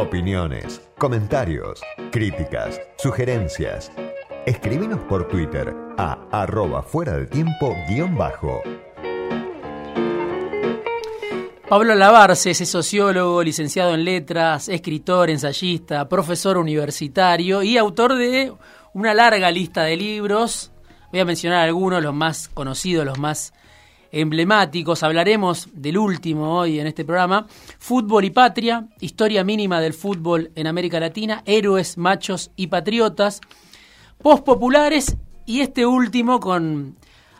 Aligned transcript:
Opiniones, 0.00 0.80
comentarios, 0.96 1.82
críticas, 2.10 2.80
sugerencias. 2.96 3.92
Escríbenos 4.46 4.98
por 5.00 5.28
Twitter 5.28 5.76
a 5.98 6.26
arroba 6.32 6.82
fuera 6.82 7.18
del 7.18 7.28
tiempo 7.28 7.76
guion 7.86 8.16
bajo. 8.16 8.62
Pablo 11.68 11.94
Lavarce 11.94 12.52
es 12.52 12.66
sociólogo, 12.66 13.42
licenciado 13.42 13.92
en 13.92 14.06
letras, 14.06 14.70
escritor, 14.70 15.28
ensayista, 15.28 16.08
profesor 16.08 16.56
universitario 16.56 17.62
y 17.62 17.76
autor 17.76 18.14
de 18.14 18.54
una 18.94 19.12
larga 19.12 19.50
lista 19.50 19.82
de 19.82 19.98
libros. 19.98 20.72
Voy 21.10 21.20
a 21.20 21.26
mencionar 21.26 21.68
algunos, 21.68 22.02
los 22.02 22.14
más 22.14 22.48
conocidos, 22.48 23.04
los 23.04 23.18
más 23.18 23.52
emblemáticos. 24.12 25.02
Hablaremos 25.02 25.68
del 25.72 25.98
último 25.98 26.58
hoy 26.58 26.80
en 26.80 26.86
este 26.86 27.04
programa. 27.04 27.46
Fútbol 27.78 28.24
y 28.24 28.30
Patria, 28.30 28.86
historia 29.00 29.44
mínima 29.44 29.80
del 29.80 29.94
fútbol 29.94 30.50
en 30.54 30.66
América 30.66 31.00
Latina, 31.00 31.42
héroes, 31.46 31.98
machos 31.98 32.50
y 32.56 32.66
patriotas, 32.68 33.40
populares 34.18 35.16
y 35.46 35.60
este 35.60 35.86
último 35.86 36.40
con 36.40 36.96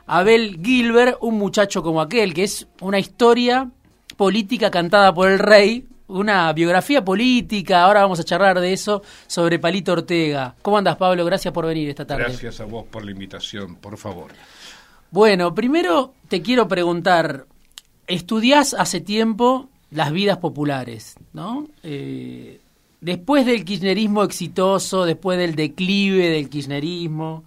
Abel 0.06 0.60
Gilbert, 0.62 1.19
un 1.20 1.38
muchacho 1.38 1.83
como 1.83 2.01
aquel, 2.01 2.34
que 2.34 2.45
es 2.45 2.66
una 2.80 2.98
historia 2.98 3.71
política 4.16 4.71
cantada 4.71 5.15
por 5.15 5.30
el 5.30 5.38
rey, 5.38 5.87
una 6.09 6.52
biografía 6.52 7.05
política, 7.05 7.84
ahora 7.84 8.02
vamos 8.02 8.18
a 8.18 8.24
charlar 8.24 8.60
de 8.60 8.73
eso, 8.73 9.02
sobre 9.27 9.59
Palito 9.59 9.93
Ortega. 9.93 10.57
¿Cómo 10.62 10.79
andas, 10.79 10.96
Pablo? 10.96 11.24
Gracias 11.24 11.55
por 11.55 11.66
venir 11.66 11.88
esta 11.88 12.07
tarde. 12.07 12.24
Gracias 12.24 12.60
a 12.60 12.65
vos 12.65 12.84
por 12.91 13.05
la 13.05 13.12
invitación, 13.12 13.77
por 13.77 13.96
favor. 13.96 14.32
Bueno, 15.12 15.56
primero 15.56 16.14
te 16.28 16.41
quiero 16.41 16.69
preguntar, 16.69 17.46
estudiás 18.06 18.74
hace 18.74 19.01
tiempo 19.01 19.68
las 19.91 20.12
vidas 20.12 20.38
populares, 20.38 21.16
¿no? 21.32 21.66
Eh, 21.82 22.60
después 23.01 23.45
del 23.45 23.65
kirchnerismo 23.65 24.23
exitoso, 24.23 25.04
después 25.04 25.37
del 25.37 25.57
declive 25.57 26.29
del 26.29 26.48
kirchnerismo, 26.48 27.43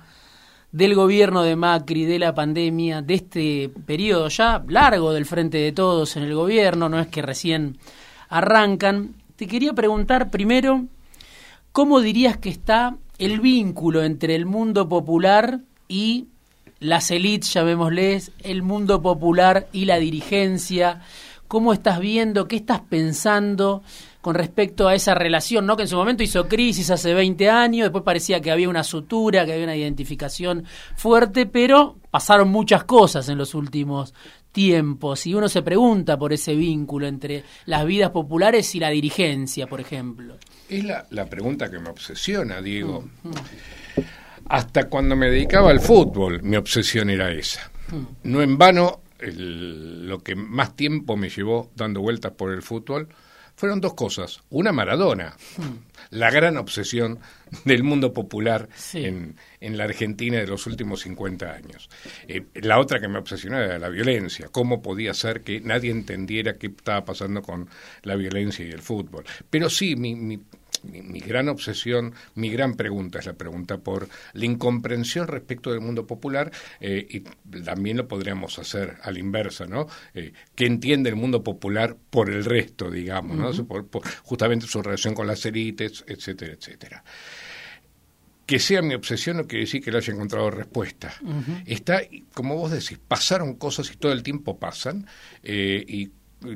del 0.73 0.93
gobierno 0.93 1.43
de 1.43 1.55
Macri, 1.55 2.03
de 2.03 2.19
la 2.19 2.35
pandemia, 2.35 3.01
de 3.01 3.13
este 3.13 3.71
periodo 3.85 4.27
ya 4.27 4.61
largo 4.67 5.13
del 5.13 5.25
frente 5.25 5.59
de 5.59 5.71
todos 5.71 6.17
en 6.17 6.23
el 6.23 6.35
gobierno, 6.35 6.89
no 6.89 6.99
es 6.99 7.07
que 7.07 7.21
recién 7.21 7.77
arrancan. 8.27 9.15
Te 9.37 9.47
quería 9.47 9.71
preguntar 9.71 10.29
primero, 10.29 10.83
¿cómo 11.71 12.01
dirías 12.01 12.35
que 12.35 12.49
está 12.49 12.97
el 13.19 13.39
vínculo 13.39 14.03
entre 14.03 14.35
el 14.35 14.45
mundo 14.45 14.89
popular 14.89 15.61
y 15.87 16.27
las 16.83 17.11
élites, 17.11 17.53
llamémosles, 17.53 18.31
el 18.43 18.61
mundo 18.61 19.01
popular 19.01 19.67
y 19.71 19.85
la 19.85 19.97
dirigencia? 19.97 21.01
¿Cómo 21.47 21.73
estás 21.73 21.99
viendo? 21.99 22.47
¿Qué 22.47 22.57
estás 22.57 22.81
pensando? 22.81 23.83
con 24.23 24.35
respecto 24.35 24.87
a 24.87 24.95
esa 24.95 25.13
relación, 25.13 25.65
¿no? 25.65 25.75
Que 25.75 25.81
en 25.81 25.89
su 25.89 25.97
momento 25.97 26.23
hizo 26.23 26.47
crisis 26.47 26.89
hace 26.89 27.13
20 27.13 27.49
años, 27.49 27.83
después 27.83 28.05
parecía 28.05 28.39
que 28.39 28.51
había 28.51 28.69
una 28.69 28.85
sutura, 28.85 29.45
que 29.45 29.51
había 29.51 29.65
una 29.65 29.75
identificación 29.75 30.63
fuerte, 30.95 31.45
pero 31.45 31.97
pasaron 32.09 32.47
muchas 32.47 32.85
cosas 32.85 33.27
en 33.27 33.37
los 33.37 33.53
últimos 33.53 34.13
tiempos 34.53 35.27
y 35.27 35.33
uno 35.33 35.49
se 35.49 35.61
pregunta 35.61 36.17
por 36.17 36.31
ese 36.31 36.55
vínculo 36.55 37.05
entre 37.05 37.43
las 37.65 37.85
vidas 37.85 38.11
populares 38.11 38.73
y 38.75 38.79
la 38.79 38.91
dirigencia, 38.91 39.67
por 39.67 39.81
ejemplo. 39.81 40.37
Es 40.69 40.85
la, 40.85 41.25
pregunta 41.25 41.69
que 41.69 41.79
me 41.79 41.89
obsesiona, 41.89 42.61
Diego. 42.61 43.03
Mm, 43.23 43.27
mm. 43.27 43.33
Hasta 44.49 44.89
cuando 44.89 45.15
me 45.15 45.29
dedicaba 45.29 45.71
al 45.71 45.79
fútbol, 45.79 46.41
mi 46.43 46.55
obsesión 46.57 47.09
era 47.09 47.31
esa. 47.31 47.71
No 48.23 48.41
en 48.41 48.57
vano, 48.57 49.01
lo 49.19 50.19
que 50.19 50.35
más 50.35 50.75
tiempo 50.75 51.15
me 51.15 51.29
llevó 51.29 51.71
dando 51.75 52.01
vueltas 52.01 52.31
por 52.33 52.51
el 52.51 52.61
fútbol 52.61 53.07
fueron 53.55 53.81
dos 53.81 53.93
cosas. 53.93 54.41
Una 54.49 54.71
Maradona, 54.71 55.35
la 56.09 56.31
gran 56.31 56.57
obsesión 56.57 57.19
del 57.65 57.83
mundo 57.83 58.13
popular 58.13 58.67
en, 58.93 59.35
en, 59.59 59.77
la 59.77 59.83
Argentina 59.83 60.37
de 60.39 60.47
los 60.47 60.65
últimos 60.65 61.01
50 61.01 61.51
años. 61.51 61.89
Eh, 62.27 62.45
la 62.55 62.79
otra 62.79 62.99
que 62.99 63.07
me 63.07 63.19
obsesionó 63.19 63.59
era 63.59 63.77
la 63.77 63.89
violencia. 63.89 64.47
¿Cómo 64.51 64.81
podía 64.81 65.13
ser 65.13 65.41
que 65.41 65.61
nadie 65.61 65.91
entendiera 65.91 66.57
qué 66.57 66.67
estaba 66.67 67.05
pasando 67.05 67.41
con 67.41 67.69
la 68.01 68.15
violencia 68.15 68.65
y 68.65 68.71
el 68.71 68.81
fútbol? 68.81 69.23
Pero 69.49 69.69
sí, 69.69 69.95
mi, 69.95 70.15
mi 70.15 70.39
mi, 70.83 71.19
gran 71.19 71.49
obsesión, 71.49 72.13
mi 72.35 72.49
gran 72.49 72.75
pregunta 72.75 73.19
es 73.19 73.25
la 73.25 73.33
pregunta 73.33 73.77
por 73.77 74.07
la 74.33 74.45
incomprensión 74.45 75.27
respecto 75.27 75.71
del 75.71 75.81
mundo 75.81 76.05
popular 76.05 76.51
eh, 76.79 77.05
y 77.09 77.19
también 77.61 77.97
lo 77.97 78.07
podríamos 78.07 78.59
hacer 78.59 78.97
a 79.01 79.11
la 79.11 79.19
inversa, 79.19 79.65
¿no? 79.65 79.87
Eh, 80.13 80.33
¿Qué 80.55 80.65
entiende 80.65 81.09
el 81.09 81.15
mundo 81.15 81.43
popular 81.43 81.95
por 82.09 82.29
el 82.29 82.45
resto, 82.45 82.89
digamos, 82.89 83.37
¿no? 83.37 83.67
por, 83.67 83.87
justamente 84.23 84.67
su 84.67 84.81
relación 84.81 85.13
con 85.13 85.27
las 85.27 85.45
élites, 85.45 86.03
etcétera, 86.07 86.53
etcétera 86.53 87.03
que 88.45 88.59
sea 88.59 88.81
mi 88.81 88.93
obsesión 88.93 89.37
no 89.37 89.47
quiere 89.47 89.65
decir 89.65 89.81
que 89.81 89.89
le 89.89 89.99
haya 89.99 90.13
encontrado 90.13 90.51
respuesta. 90.51 91.13
Está, 91.65 92.01
como 92.33 92.57
vos 92.57 92.71
decís, 92.71 92.99
pasaron 93.07 93.55
cosas 93.55 93.89
y 93.91 93.95
todo 93.95 94.11
el 94.11 94.21
tiempo 94.21 94.59
pasan, 94.59 95.07
eh, 95.43 95.83
y 95.87 96.11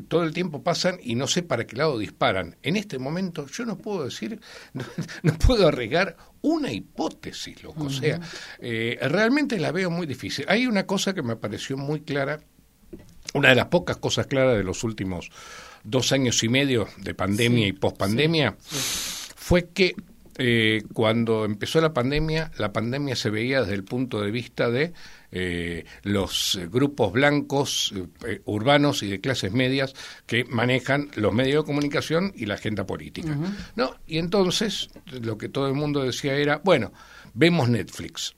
todo 0.07 0.23
el 0.23 0.33
tiempo 0.33 0.63
pasan 0.63 0.97
y 1.01 1.15
no 1.15 1.27
sé 1.27 1.43
para 1.43 1.65
qué 1.65 1.75
lado 1.75 1.97
disparan. 1.97 2.55
En 2.63 2.75
este 2.75 2.99
momento 2.99 3.47
yo 3.47 3.65
no 3.65 3.77
puedo 3.77 4.05
decir, 4.05 4.39
no, 5.23 5.33
puedo 5.37 5.67
arriesgar 5.67 6.17
una 6.41 6.71
hipótesis, 6.71 7.63
loco. 7.63 7.85
O 7.85 7.89
sea, 7.89 8.19
eh, 8.59 8.97
realmente 9.01 9.59
la 9.59 9.71
veo 9.71 9.89
muy 9.89 10.07
difícil. 10.07 10.45
Hay 10.47 10.67
una 10.67 10.85
cosa 10.85 11.13
que 11.13 11.23
me 11.23 11.35
pareció 11.35 11.77
muy 11.77 12.01
clara, 12.01 12.41
una 13.33 13.49
de 13.49 13.55
las 13.55 13.67
pocas 13.67 13.97
cosas 13.97 14.27
claras 14.27 14.57
de 14.57 14.63
los 14.63 14.83
últimos 14.83 15.29
dos 15.83 16.11
años 16.11 16.43
y 16.43 16.49
medio 16.49 16.87
de 16.97 17.13
pandemia 17.13 17.67
y 17.67 17.73
pospandemia, 17.73 18.55
fue 18.59 19.69
que 19.69 19.95
eh, 20.37 20.83
cuando 20.93 21.45
empezó 21.45 21.81
la 21.81 21.93
pandemia, 21.93 22.51
la 22.57 22.71
pandemia 22.71 23.15
se 23.15 23.29
veía 23.29 23.61
desde 23.61 23.73
el 23.73 23.83
punto 23.83 24.21
de 24.21 24.29
vista 24.29 24.69
de 24.69 24.93
eh, 25.39 25.85
los 26.01 26.59
grupos 26.71 27.11
blancos 27.11 27.93
eh, 28.25 28.41
urbanos 28.45 29.03
y 29.03 29.07
de 29.07 29.21
clases 29.21 29.51
medias 29.51 29.93
que 30.25 30.45
manejan 30.45 31.11
los 31.15 31.31
medios 31.31 31.63
de 31.63 31.67
comunicación 31.67 32.33
y 32.35 32.47
la 32.47 32.55
agenda 32.55 32.87
política. 32.87 33.37
¿no? 33.75 33.95
Y 34.07 34.17
entonces 34.17 34.89
lo 35.21 35.37
que 35.37 35.47
todo 35.47 35.67
el 35.67 35.75
mundo 35.75 36.03
decía 36.03 36.33
era, 36.33 36.59
bueno, 36.63 36.91
vemos 37.35 37.69
Netflix. 37.69 38.33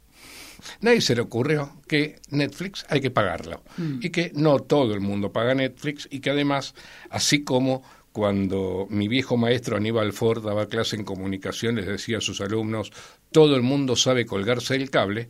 Nadie 0.81 0.99
se 0.99 1.15
le 1.15 1.21
ocurrió 1.21 1.81
que 1.87 2.19
Netflix 2.31 2.85
hay 2.89 2.99
que 2.99 3.11
pagarlo 3.11 3.63
mm. 3.77 3.99
y 4.01 4.09
que 4.09 4.33
no 4.35 4.59
todo 4.59 4.93
el 4.93 4.99
mundo 4.99 5.31
paga 5.31 5.55
Netflix 5.55 6.05
y 6.11 6.19
que 6.19 6.31
además, 6.31 6.75
así 7.09 7.45
como 7.45 7.81
cuando 8.11 8.87
mi 8.89 9.07
viejo 9.07 9.37
maestro 9.37 9.77
Aníbal 9.77 10.11
Ford 10.11 10.43
daba 10.43 10.67
clase 10.67 10.97
en 10.97 11.05
comunicación, 11.05 11.75
les 11.75 11.85
decía 11.85 12.17
a 12.17 12.21
sus 12.21 12.41
alumnos, 12.41 12.91
todo 13.31 13.55
el 13.55 13.61
mundo 13.61 13.95
sabe 13.95 14.25
colgarse 14.25 14.75
el 14.75 14.89
cable, 14.89 15.29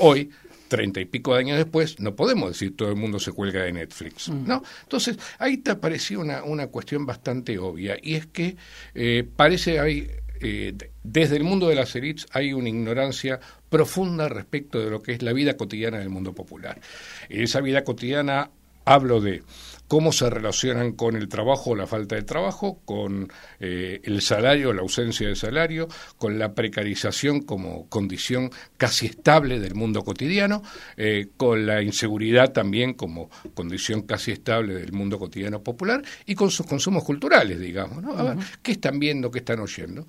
hoy 0.00 0.30
treinta 0.68 1.00
y 1.00 1.04
pico 1.04 1.34
de 1.34 1.40
años 1.40 1.58
después, 1.58 2.00
no 2.00 2.14
podemos 2.14 2.50
decir 2.50 2.76
todo 2.76 2.88
el 2.88 2.96
mundo 2.96 3.18
se 3.18 3.32
cuelga 3.32 3.62
de 3.62 3.72
Netflix, 3.72 4.28
mm. 4.28 4.46
¿no? 4.46 4.62
Entonces, 4.82 5.18
ahí 5.38 5.58
te 5.58 5.70
apareció 5.70 6.20
una, 6.20 6.42
una 6.44 6.68
cuestión 6.68 7.06
bastante 7.06 7.58
obvia, 7.58 7.96
y 8.02 8.14
es 8.14 8.26
que 8.26 8.56
eh, 8.94 9.26
parece 9.36 9.80
hay 9.80 10.10
eh, 10.40 10.74
desde 11.02 11.36
el 11.36 11.44
mundo 11.44 11.68
de 11.68 11.74
las 11.74 11.94
élites 11.96 12.26
hay 12.32 12.52
una 12.52 12.68
ignorancia 12.68 13.40
profunda 13.70 14.28
respecto 14.28 14.78
de 14.78 14.90
lo 14.90 15.02
que 15.02 15.12
es 15.12 15.22
la 15.22 15.32
vida 15.32 15.56
cotidiana 15.56 15.98
del 15.98 16.10
mundo 16.10 16.34
popular. 16.34 16.80
Esa 17.28 17.60
vida 17.60 17.84
cotidiana 17.84 18.50
hablo 18.84 19.20
de 19.20 19.42
cómo 19.88 20.12
se 20.12 20.30
relacionan 20.30 20.92
con 20.92 21.14
el 21.16 21.28
trabajo 21.28 21.70
o 21.70 21.76
la 21.76 21.86
falta 21.86 22.16
de 22.16 22.22
trabajo, 22.22 22.80
con 22.84 23.30
eh, 23.60 24.00
el 24.02 24.22
salario 24.22 24.70
o 24.70 24.72
la 24.72 24.82
ausencia 24.82 25.28
de 25.28 25.36
salario, 25.36 25.88
con 26.18 26.38
la 26.38 26.54
precarización 26.54 27.42
como 27.42 27.88
condición 27.88 28.50
casi 28.76 29.06
estable 29.06 29.60
del 29.60 29.74
mundo 29.74 30.02
cotidiano, 30.02 30.62
eh, 30.96 31.28
con 31.36 31.66
la 31.66 31.82
inseguridad 31.82 32.52
también 32.52 32.94
como 32.94 33.30
condición 33.54 34.02
casi 34.02 34.32
estable 34.32 34.74
del 34.74 34.92
mundo 34.92 35.18
cotidiano 35.18 35.62
popular 35.62 36.02
y 36.26 36.34
con 36.34 36.50
sus 36.50 36.66
consumos 36.66 37.04
culturales, 37.04 37.60
digamos. 37.60 38.02
¿no? 38.02 38.16
A 38.16 38.22
ver, 38.22 38.38
¿qué 38.62 38.72
están 38.72 38.98
viendo, 38.98 39.30
qué 39.30 39.40
están 39.40 39.60
oyendo? 39.60 40.06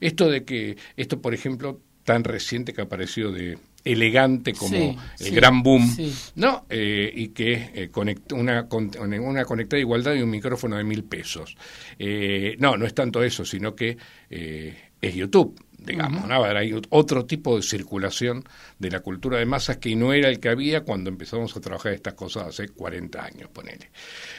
Esto 0.00 0.30
de 0.30 0.44
que, 0.44 0.76
esto 0.96 1.20
por 1.20 1.34
ejemplo, 1.34 1.80
tan 2.06 2.24
reciente 2.24 2.72
que 2.72 2.80
apareció 2.80 3.30
de 3.32 3.58
elegante 3.84 4.52
como 4.54 4.96
el 5.18 5.34
gran 5.34 5.62
boom, 5.62 5.94
¿no? 6.36 6.64
Eh, 6.70 7.12
y 7.14 7.28
que 7.28 7.70
eh, 7.74 7.90
una, 8.32 8.66
una 8.70 9.44
conectada 9.44 9.80
igualdad 9.80 10.14
y 10.14 10.22
un 10.22 10.30
micrófono 10.30 10.76
de 10.76 10.84
mil 10.84 11.04
pesos. 11.04 11.56
Eh, 11.98 12.56
no, 12.58 12.76
no 12.76 12.86
es 12.86 12.94
tanto 12.94 13.22
eso, 13.22 13.44
sino 13.44 13.74
que 13.74 13.98
es 14.30 15.14
YouTube 15.14 15.60
digamos, 15.86 16.26
¿no? 16.26 16.44
hay 16.44 16.78
otro 16.90 17.24
tipo 17.24 17.56
de 17.56 17.62
circulación 17.62 18.44
de 18.78 18.90
la 18.90 19.00
cultura 19.00 19.38
de 19.38 19.46
masas 19.46 19.78
que 19.78 19.94
no 19.96 20.12
era 20.12 20.28
el 20.28 20.40
que 20.40 20.48
había 20.48 20.82
cuando 20.82 21.08
empezamos 21.10 21.56
a 21.56 21.60
trabajar 21.60 21.92
estas 21.92 22.14
cosas 22.14 22.48
hace 22.48 22.68
40 22.68 23.24
años, 23.24 23.48
ponele. 23.50 23.90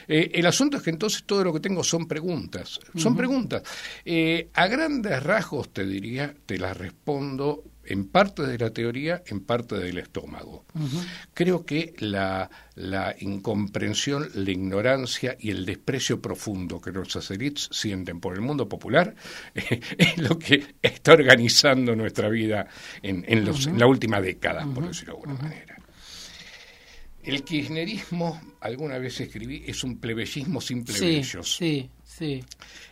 el 0.06 0.46
asunto 0.46 0.76
es 0.76 0.82
que 0.82 0.90
entonces 0.90 1.24
todo 1.24 1.44
lo 1.44 1.52
que 1.52 1.60
tengo 1.60 1.82
son 1.82 2.06
preguntas, 2.06 2.78
son 2.96 3.16
preguntas. 3.16 3.62
a 4.54 4.66
grandes 4.66 5.22
rasgos 5.22 5.72
te 5.72 5.84
diría, 5.84 6.34
te 6.46 6.58
las 6.58 6.76
respondo 6.76 7.64
en 7.88 8.08
parte 8.08 8.42
de 8.46 8.58
la 8.58 8.70
teoría, 8.70 9.22
en 9.26 9.40
parte 9.40 9.76
del 9.76 9.98
estómago. 9.98 10.66
Creo 11.32 11.64
que 11.64 11.94
la, 11.98 12.50
la 12.74 13.16
incomprensión, 13.18 14.28
la 14.34 14.50
ignorancia 14.50 15.36
y 15.40 15.50
el 15.50 15.64
desprecio 15.64 16.20
profundo 16.20 16.80
que 16.80 16.92
los 16.92 17.30
élites 17.30 17.68
sienten 17.72 18.20
por 18.20 18.34
el 18.34 18.42
mundo 18.42 18.68
popular 18.68 19.14
es 19.54 20.18
lo 20.18 20.38
que 20.38 20.74
está 20.82 21.14
organizando 21.14 21.96
nuestra 21.96 22.28
vida 22.28 22.68
en, 23.02 23.24
en, 23.26 23.48
la 23.78 23.86
última 23.86 24.20
década, 24.20 24.66
por 24.66 24.86
decirlo 24.86 25.14
de 25.14 25.20
alguna 25.20 25.42
manera. 25.42 25.77
El 27.28 27.42
kirchnerismo, 27.44 28.40
alguna 28.60 28.96
vez 28.96 29.20
escribí, 29.20 29.62
es 29.66 29.84
un 29.84 29.98
plebeyismo 30.00 30.62
sin 30.62 30.82
plebeyos. 30.82 31.56
Sí, 31.56 31.90
sí, 32.02 32.42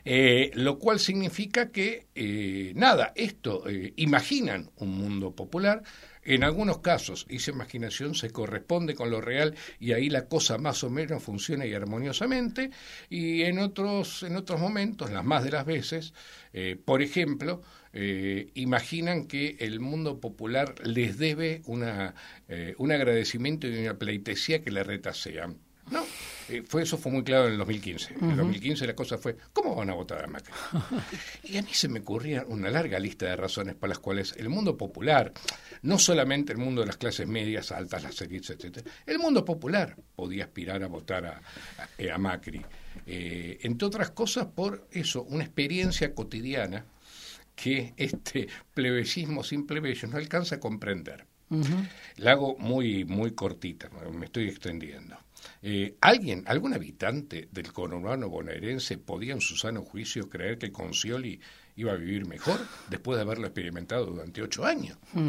eh, 0.05 0.50
lo 0.53 0.79
cual 0.79 1.00
significa 1.00 1.73
que, 1.73 2.09
eh, 2.15 2.75
nada, 2.77 3.15
esto, 3.17 3.67
eh, 3.67 3.94
imaginan 3.97 4.69
un 4.77 4.91
mundo 4.91 5.35
popular, 5.35 5.83
en 6.26 6.44
algunos 6.44 6.78
casos 6.78 7.26
esa 7.28 7.50
imaginación 7.50 8.14
se 8.14 8.31
corresponde 8.31 8.94
con 8.94 9.11
lo 9.11 9.20
real 9.20 9.55
y 9.81 9.93
ahí 9.93 10.11
la 10.11 10.26
cosa 10.26 10.58
más 10.58 10.84
o 10.84 10.90
menos 10.90 11.23
funciona 11.23 11.67
y 11.67 11.75
armoniosamente, 11.75 12.70
y 13.08 13.43
en 13.43 13.58
otros, 13.58 14.23
en 14.23 14.37
otros 14.37 14.61
momentos, 14.61 15.11
las 15.11 15.25
más 15.25 15.44
de 15.44 15.50
las 15.50 15.67
veces, 15.67 16.12
por 16.84 17.02
ejemplo, 17.02 17.62
eh, 17.99 18.50
imaginan 18.52 19.26
que 19.26 19.56
el 19.58 19.81
mundo 19.81 20.20
popular 20.20 20.75
les 20.84 21.17
debe 21.17 21.62
una, 21.64 22.14
eh, 22.46 22.75
un 22.76 22.93
agradecimiento 22.93 23.67
y 23.67 23.79
una 23.79 23.99
pleitesía 23.99 24.61
que 24.61 24.70
le 24.70 24.84
retasean. 24.84 25.56
No, 25.90 26.05
eh, 26.48 26.62
fue, 26.66 26.82
eso 26.82 26.96
fue 26.96 27.12
muy 27.12 27.25
claro 27.25 27.46
en 27.46 27.52
el 27.52 27.58
2015. 27.58 28.14
En 28.20 28.31
el 28.31 28.37
2015 28.37 28.87
la 28.87 28.94
cosa 28.94 29.19
fue, 29.19 29.37
¿cómo 29.52 29.75
van 29.75 29.90
a 29.90 29.94
votar 29.94 30.25
a 30.25 30.26
Macri? 30.26 30.52
y 31.44 31.56
a 31.56 31.62
mí 31.62 31.70
se 31.72 31.88
me 31.88 32.00
ocurría 32.00 32.44
una 32.46 32.70
larga 32.70 32.98
lista 32.98 33.26
de 33.26 33.37
razones 33.37 33.75
para 33.75 33.90
las 33.90 33.98
cuales 33.98 34.34
el 34.37 34.48
mundo 34.48 34.76
popular, 34.76 35.32
no 35.82 35.98
solamente 35.98 36.52
el 36.52 36.58
mundo 36.58 36.82
de 36.82 36.87
las 36.87 36.96
clases 36.96 37.26
medias, 37.26 37.72
altas, 37.72 38.02
las 38.02 38.20
élites, 38.20 38.50
etc., 38.50 38.87
el 39.06 39.19
mundo 39.19 39.44
popular 39.44 39.96
podía 40.14 40.44
aspirar 40.44 40.82
a 40.82 40.88
votar 40.88 41.26
a, 41.26 41.43
a, 42.12 42.19
Macri. 42.19 42.64
entre 43.06 43.87
otras 43.87 44.10
cosas, 44.10 44.46
por 44.46 44.87
eso, 44.93 45.22
una 45.25 45.44
experiencia 45.44 46.14
cotidiana 46.14 46.84
que 47.56 47.94
este 47.96 48.48
plebeyismo 48.75 49.43
sin 49.43 49.66
plebeyos 49.66 50.10
no 50.10 50.19
alcanza 50.19 50.56
a 50.56 50.60
comprender. 50.60 51.26
La 52.16 52.32
hago 52.32 52.56
muy, 52.58 53.04
muy 53.04 53.32
cortita, 53.32 53.88
me 54.12 54.26
estoy 54.26 54.48
extendiendo. 54.48 55.16
Eh, 55.62 55.96
¿Alguien, 56.00 56.44
algún 56.46 56.75
habitante 56.75 57.48
del 57.50 57.72
conurbano 57.72 58.28
bonaerense 58.28 58.98
podía 58.98 59.34
en 59.34 59.40
su 59.40 59.56
sano 59.56 59.82
juicio 59.82 60.28
creer 60.28 60.58
que 60.58 60.72
Concioli 60.72 61.40
iba 61.76 61.93
a 61.93 61.96
vivir 61.96 62.26
mejor 62.26 62.60
después 62.88 63.16
de 63.16 63.22
haberlo 63.22 63.46
experimentado 63.46 64.06
durante 64.06 64.43
ocho 64.43 64.64
años? 64.64 64.98
Mm, 65.12 65.20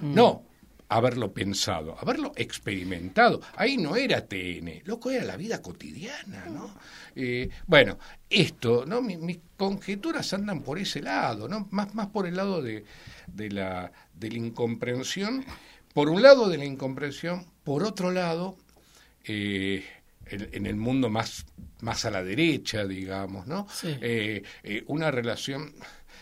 mm. 0.00 0.14
No, 0.14 0.44
haberlo 0.88 1.32
pensado, 1.32 1.96
haberlo 2.00 2.32
experimentado. 2.36 3.40
Ahí 3.56 3.76
no 3.76 3.96
era 3.96 4.26
TN, 4.26 4.82
loco, 4.84 5.10
era 5.10 5.24
la 5.24 5.36
vida 5.36 5.60
cotidiana, 5.60 6.46
¿no? 6.46 6.74
Eh, 7.14 7.50
bueno, 7.66 7.98
esto, 8.30 8.84
¿no? 8.86 9.02
mis 9.02 9.38
conjeturas 9.56 10.32
andan 10.32 10.62
por 10.62 10.78
ese 10.78 11.02
lado, 11.02 11.48
¿no? 11.48 11.68
Más, 11.70 11.94
más 11.94 12.08
por 12.08 12.26
el 12.26 12.36
lado 12.36 12.62
de, 12.62 12.84
de, 13.26 13.50
la, 13.50 13.92
de 14.14 14.30
la 14.30 14.38
incomprensión, 14.38 15.44
por 15.92 16.08
un 16.08 16.22
lado 16.22 16.48
de 16.48 16.58
la 16.58 16.64
incomprensión, 16.64 17.46
por 17.64 17.82
otro 17.82 18.10
lado, 18.10 18.56
eh, 19.28 19.84
en, 20.26 20.66
el 20.66 20.76
mundo 20.76 21.08
más, 21.08 21.46
más 21.80 22.04
a 22.04 22.10
la 22.10 22.22
derecha, 22.22 22.86
digamos, 22.86 23.46
¿no? 23.46 23.66
Eh, 23.84 24.42
una 24.86 25.10
relación 25.10 25.74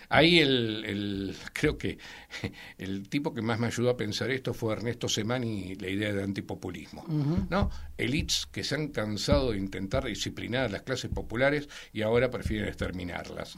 Ahí 0.09 0.39
el, 0.39 0.85
el, 0.85 1.37
creo 1.53 1.77
que 1.77 1.99
el 2.79 3.09
tipo 3.09 3.35
que 3.35 3.43
más 3.43 3.59
me 3.59 3.67
ayudó 3.67 3.91
a 3.91 3.97
pensar 3.97 4.31
esto 4.31 4.55
fue 4.55 4.75
Ernesto 4.75 5.09
Semani, 5.09 5.75
la 5.77 5.89
idea 5.89 6.13
de 6.13 6.23
antipopulismo. 6.23 7.05
¿no? 7.51 7.71
Elites 7.97 8.47
que 8.51 8.65
se 8.65 8.75
han 8.75 8.89
cansado 8.89 9.53
de 9.53 9.59
intentar 9.59 10.05
disciplinar 10.05 10.67
a 10.67 10.69
las 10.69 10.83
clases 10.83 11.11
populares 11.11 11.69
y 11.93 12.03
ahora 12.03 12.31
prefieren 12.31 12.69
exterminarlas. 12.69 13.57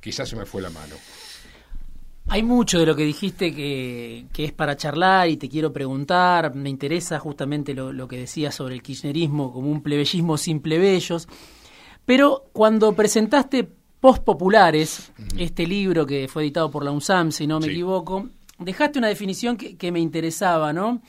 Quizás 0.00 0.28
se 0.28 0.36
me 0.36 0.46
fue 0.46 0.62
la 0.62 0.70
mano. 0.70 0.96
Hay 2.28 2.42
mucho 2.42 2.78
de 2.78 2.86
lo 2.86 2.96
que 2.96 3.04
dijiste 3.04 3.54
que, 3.54 4.26
que, 4.32 4.44
es 4.44 4.52
para 4.52 4.76
charlar 4.76 5.28
y 5.28 5.36
te 5.36 5.48
quiero 5.48 5.72
preguntar. 5.72 6.54
Me 6.54 6.70
interesa 6.70 7.18
justamente 7.18 7.74
lo, 7.74 7.92
lo 7.92 8.08
que 8.08 8.18
decías 8.18 8.54
sobre 8.54 8.74
el 8.74 8.82
kirchnerismo 8.82 9.52
como 9.52 9.70
un 9.70 9.82
plebeyismo 9.82 10.36
sin 10.38 10.60
plebeyos. 10.60 11.28
Pero 12.06 12.44
cuando 12.52 12.94
presentaste 12.94 13.68
Populares, 14.04 15.12
este 15.38 15.66
libro 15.66 16.04
que 16.04 16.28
fue 16.28 16.42
editado 16.42 16.70
por 16.70 16.84
la 16.84 16.90
UNSAM, 16.90 17.32
si 17.32 17.46
no 17.46 17.58
me 17.58 17.68
equivoco, 17.68 18.28
dejaste 18.58 18.98
una 18.98 19.08
definición 19.08 19.56
que, 19.56 19.92
me 19.92 19.98
interesaba, 19.98 20.74
¿no? 20.74 21.00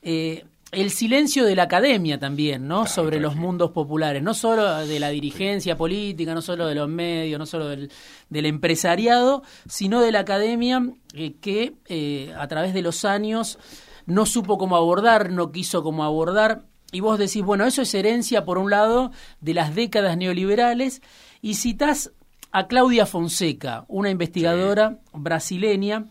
Eh, 0.00 0.46
el 0.70 0.90
silencio 0.90 1.44
de 1.44 1.56
la 1.56 1.62
academia 1.64 2.18
también, 2.18 2.68
¿no? 2.68 2.86
Sobre 2.86 3.20
los 3.20 3.36
mundos 3.36 3.70
populares, 3.70 4.22
no 4.22 4.34
solo 4.34 4.86
de 4.86 5.00
la 5.00 5.08
dirigencia 5.08 5.76
política, 5.78 6.34
no 6.34 6.42
solo 6.42 6.66
de 6.66 6.74
los 6.74 6.88
medios, 6.88 7.38
no 7.38 7.46
solo 7.46 7.68
del, 7.68 7.90
empresariado, 8.30 9.42
sino 9.66 10.02
de 10.02 10.12
la 10.12 10.20
academia 10.20 10.86
eh, 11.14 11.36
que 11.40 11.74
eh, 11.86 12.34
a 12.38 12.46
través 12.48 12.74
de 12.74 12.82
los 12.82 13.06
años 13.06 13.58
no 14.04 14.26
supo 14.26 14.58
cómo 14.58 14.76
abordar, 14.76 15.30
no 15.30 15.52
quiso 15.52 15.82
cómo 15.82 16.04
abordar. 16.04 16.64
Y 16.92 17.00
vos 17.00 17.18
decís, 17.18 17.42
bueno, 17.42 17.64
eso 17.66 17.82
es 17.82 17.94
herencia, 17.94 18.44
por 18.44 18.58
un 18.58 18.70
lado, 18.70 19.10
de 19.40 19.54
las 19.54 19.74
décadas 19.74 20.16
neoliberales, 20.16 21.02
y 21.42 21.54
citás 21.54 22.12
a 22.50 22.66
Claudia 22.66 23.04
Fonseca, 23.04 23.84
una 23.88 24.10
investigadora 24.10 24.98
brasileña, 25.12 26.06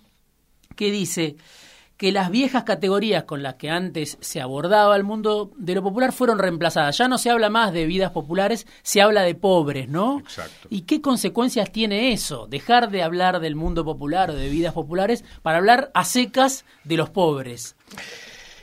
que 0.76 0.92
dice 0.92 1.38
que 1.98 2.12
las 2.12 2.30
viejas 2.30 2.64
categorías 2.64 3.24
con 3.24 3.44
las 3.44 3.56
que 3.56 3.70
antes 3.70 4.18
se 4.22 4.40
abordaba 4.40 4.96
el 4.96 5.04
mundo 5.04 5.52
de 5.58 5.76
lo 5.76 5.84
popular 5.84 6.14
fueron 6.14 6.40
reemplazadas. 6.40 6.98
Ya 6.98 7.08
no 7.08 7.18
se 7.18 7.32
habla 7.32 7.50
más 7.50 7.74
de 7.74 7.88
vidas 7.88 8.12
populares, 8.12 8.68
se 8.84 9.02
habla 9.02 9.24
de 9.24 9.36
pobres, 9.36 9.90
¿no? 9.90 10.20
Exacto. 10.20 10.68
¿Y 10.70 10.82
qué 10.82 11.02
consecuencias 11.02 11.72
tiene 11.72 12.14
eso? 12.14 12.48
Dejar 12.48 12.92
de 12.92 13.02
hablar 13.02 13.40
del 13.40 13.56
mundo 13.56 13.84
popular 13.84 14.30
o 14.30 14.36
de 14.36 14.50
vidas 14.50 14.74
populares 14.74 15.24
para 15.42 15.58
hablar 15.58 15.92
a 15.96 16.06
secas 16.06 16.66
de 16.84 16.98
los 16.98 17.10
pobres. 17.10 17.76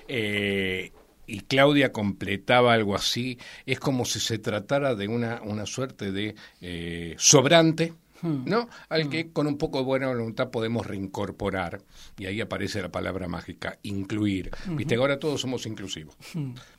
Eh, 0.07 0.93
y 1.27 1.41
Claudia 1.41 1.93
completaba 1.93 2.75
algo 2.75 2.95
así, 2.95 3.39
es 3.67 3.81
como 3.81 4.05
si 4.05 4.21
se 4.21 4.39
tratara 4.39 4.95
de 4.95 5.09
una, 5.09 5.41
una 5.43 5.67
suerte 5.67 6.13
de 6.13 6.35
eh, 6.61 7.15
sobrante. 7.19 7.95
¿No? 8.25 8.69
Al 8.89 9.09
que 9.09 9.25
hmm. 9.25 9.33
con 9.33 9.47
un 9.47 9.59
poco 9.59 9.79
de 9.79 9.85
buena 9.85 10.09
voluntad 10.09 10.51
podemos 10.51 10.87
reincorporar, 10.87 11.83
y 12.19 12.27
ahí 12.27 12.41
aparece 12.41 12.83
la 12.83 12.91
palabra 12.91 13.29
mágica, 13.29 13.79
incluir. 13.83 14.51
Hmm. 14.67 14.77
Viste, 14.77 14.95
ahora 14.97 15.19
todos 15.19 15.41
somos 15.41 15.67
inclusivos. 15.67 16.17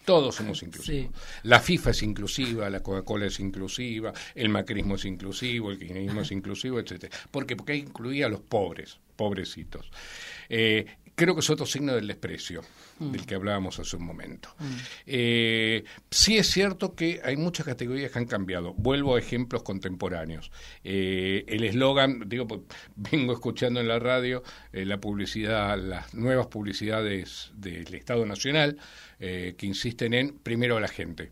Todos 0.06 0.36
somos 0.36 0.62
inclusivos. 0.64 1.12
La 1.44 1.60
FIFA 1.60 1.92
es 1.92 2.04
inclusiva, 2.04 2.70
la 2.70 2.82
Coca-Cola 2.82 3.26
es 3.26 3.40
inclusiva, 3.40 4.14
el 4.34 4.50
macrismo 4.50 4.96
es 4.96 5.06
inclusivo, 5.06 5.72
el 5.72 5.80
kirchnerismo 5.80 6.22
es 6.22 6.32
inclusivo, 6.32 6.80
etcétera. 6.80 7.16
¿Por 7.32 7.46
qué? 7.46 7.56
Porque 7.56 7.76
incluía 7.76 8.28
a 8.28 8.30
los 8.30 8.42
pobres, 8.42 9.00
pobrecitos. 9.16 9.90
Eh, 10.50 10.86
creo 11.16 11.34
que 11.34 11.40
es 11.40 11.50
otro 11.50 11.66
signo 11.66 11.96
del 11.96 12.08
desprecio 12.08 12.62
mm. 13.00 13.12
del 13.12 13.26
que 13.26 13.36
hablábamos 13.36 13.80
hace 13.80 13.96
un 13.96 14.06
momento. 14.06 14.50
Mm. 14.60 14.74
Eh, 15.06 15.84
sí 16.12 16.38
es 16.38 16.48
cierto 16.48 16.94
que 16.94 17.22
hay 17.24 17.38
muchas 17.38 17.66
categorías 17.66 18.12
que 18.12 18.20
han 18.20 18.26
cambiado. 18.26 18.74
Vuelvo 18.74 19.16
a 19.16 19.20
ejemplos 19.20 19.64
contemporáneos. 19.64 20.52
Eh, 20.84 21.46
el 21.48 21.64
eslogan, 21.64 22.24
digo, 22.28 22.48
pues, 22.48 22.62
vengo 22.96 23.34
escuchando 23.34 23.80
en 23.80 23.88
la 23.88 24.00
radio 24.00 24.44
eh, 24.74 24.86
la 24.86 25.00
publicidad, 25.00 25.78
las 25.78 26.14
nuevas 26.14 26.48
publicidades 26.48 27.52
del 27.56 27.94
Estado 27.96 28.26
Nacional 28.26 28.78
que 29.18 29.56
insisten 29.62 30.14
en 30.14 30.38
primero 30.38 30.76
a 30.76 30.82
la 30.82 30.90
gente. 30.90 31.32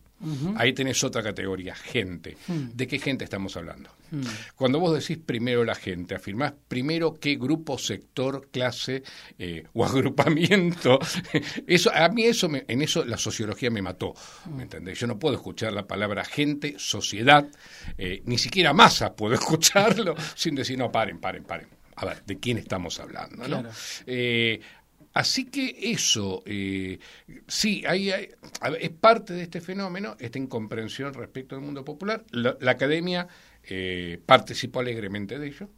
Ahí 0.56 0.74
tenés 0.74 1.04
otra 1.04 1.22
categoría, 1.22 1.76
gente. 1.76 2.38
Mm. 2.48 2.70
¿De 2.74 2.88
qué 2.88 3.00
gente 3.00 3.24
estamos 3.24 3.56
hablando? 3.58 3.90
Mm. 4.12 4.22
Cuando 4.56 4.80
vos 4.80 4.94
decís 4.94 5.24
primero 5.24 5.64
la 5.64 5.76
gente, 5.76 6.16
afirmás 6.16 6.54
primero 6.68 7.14
qué 7.20 7.36
grupo, 7.36 7.78
sector, 7.78 8.50
clase 8.52 9.04
eh, 9.38 9.64
o 9.74 9.86
agrupamiento. 9.86 11.00
eso 11.68 11.92
A 11.94 12.10
mí 12.10 12.24
eso 12.24 12.50
en 12.54 12.82
eso 12.82 13.04
la 13.06 13.18
sociología 13.18 13.70
me 13.70 13.82
mató, 13.82 14.14
¿me 14.50 14.58
mm. 14.58 14.62
entendés? 14.62 15.00
Yo 15.00 15.08
no 15.08 15.20
puedo 15.20 15.36
escuchar 15.36 15.74
la 15.74 15.88
palabra 15.88 16.24
gente, 16.24 16.76
sociedad, 16.78 17.48
eh, 17.98 18.22
ni 18.26 18.38
siquiera 18.38 18.74
masa 18.74 19.14
puedo 19.14 19.36
escucharlo 19.44 20.16
sin 20.36 20.56
decir, 20.56 20.78
no, 20.78 20.92
paren, 20.92 21.20
paren, 21.20 21.44
paren. 21.44 21.68
A 21.96 22.06
ver, 22.06 22.24
¿de 22.26 22.40
quién 22.40 22.58
estamos 22.58 23.00
hablando? 23.00 23.48
¿no? 23.48 23.64
Eh, 24.08 24.60
Así 25.14 25.46
que 25.46 25.78
eso, 25.92 26.42
eh, 26.46 26.98
sí, 27.48 27.84
hay, 27.86 28.10
es 28.10 28.90
parte 29.00 29.34
de 29.34 29.44
este 29.44 29.62
fenómeno, 29.62 30.16
esta 30.20 30.40
incomprensión 30.40 31.14
respecto 31.14 31.56
al 31.56 31.62
mundo 31.62 31.86
popular. 31.86 32.26
La, 32.32 32.72
academia 32.72 33.28
eh, 33.64 34.20
participó 34.26 34.80
alegremente 34.80 35.38
de 35.38 35.48
ello, 35.48 35.70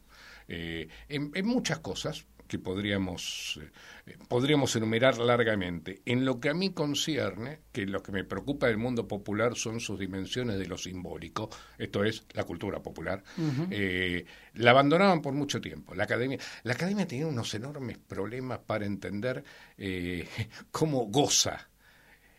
eh, 0.47 0.87
en, 1.09 1.45
muchas 1.45 1.79
cosas. 1.79 2.25
Que 2.47 2.59
podríamos, 2.59 3.59
eh, 4.05 4.17
podríamos 4.27 4.75
enumerar 4.75 5.17
largamente. 5.17 6.01
En 6.05 6.25
lo 6.25 6.39
que 6.39 6.49
a 6.49 6.53
mí 6.53 6.71
concierne, 6.71 7.59
que 7.71 7.85
lo 7.85 8.01
que 8.01 8.11
me 8.11 8.23
preocupa 8.23 8.67
del 8.67 8.77
mundo 8.77 9.07
popular 9.07 9.55
son 9.55 9.79
sus 9.79 9.99
dimensiones 9.99 10.57
de 10.57 10.67
lo 10.67 10.77
simbólico, 10.77 11.49
esto 11.77 12.03
es 12.03 12.25
la 12.33 12.43
cultura 12.43 12.81
popular, 12.81 13.23
eh, 13.71 14.25
la 14.53 14.71
abandonaban 14.71 15.21
por 15.21 15.33
mucho 15.33 15.59
tiempo. 15.61 15.95
La 15.95 16.03
academia, 16.03 16.39
la 16.63 16.73
academia 16.73 17.07
tenía 17.07 17.27
unos 17.27 17.53
enormes 17.53 17.97
problemas 17.97 18.59
para 18.59 18.85
entender 18.85 19.43
eh, 19.77 20.27
cómo 20.71 21.05
goza 21.05 21.69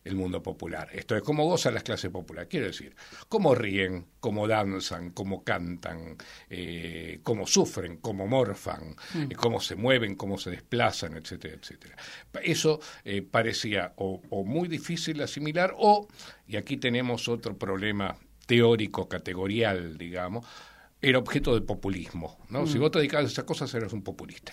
el 0.06 0.14
mundo 0.14 0.42
popular. 0.42 0.88
Esto 0.92 1.16
es 1.16 1.22
cómo 1.22 1.44
gozan 1.44 1.74
las 1.74 1.82
clases 1.82 2.10
populares. 2.10 2.48
Quiero 2.48 2.66
decir, 2.66 2.94
cómo 3.28 3.54
ríen, 3.54 4.06
cómo 4.20 4.46
danzan, 4.46 5.10
cómo 5.10 5.42
cantan, 5.42 6.16
eh, 6.48 7.18
cómo 7.24 7.46
sufren, 7.46 7.96
cómo 7.96 8.26
morfan, 8.26 8.94
mm. 9.14 9.22
eh, 9.32 9.34
cómo 9.34 9.60
se 9.60 9.74
mueven, 9.74 10.14
cómo 10.14 10.38
se 10.38 10.50
desplazan, 10.50 11.16
etcétera, 11.16 11.56
etcétera. 11.60 11.96
Eso 12.42 12.80
eh, 13.04 13.22
parecía 13.22 13.94
o, 13.96 14.20
muy 14.44 14.68
difícil 14.68 15.18
de 15.18 15.24
asimilar 15.24 15.74
o, 15.76 16.06
y 16.46 16.56
aquí 16.56 16.76
tenemos 16.76 17.28
otro 17.28 17.58
problema 17.58 18.16
teórico, 18.46 19.08
categorial, 19.08 19.98
digamos, 19.98 20.46
era 21.02 21.18
objeto 21.18 21.52
de 21.54 21.62
populismo. 21.62 22.38
¿no? 22.48 22.66
Si 22.66 22.78
mm. 22.78 22.80
vos 22.80 22.90
te 22.92 22.98
dedicabas 22.98 23.26
a 23.26 23.32
esas 23.32 23.44
cosas, 23.44 23.74
eras 23.74 23.92
un 23.92 24.02
populista. 24.02 24.52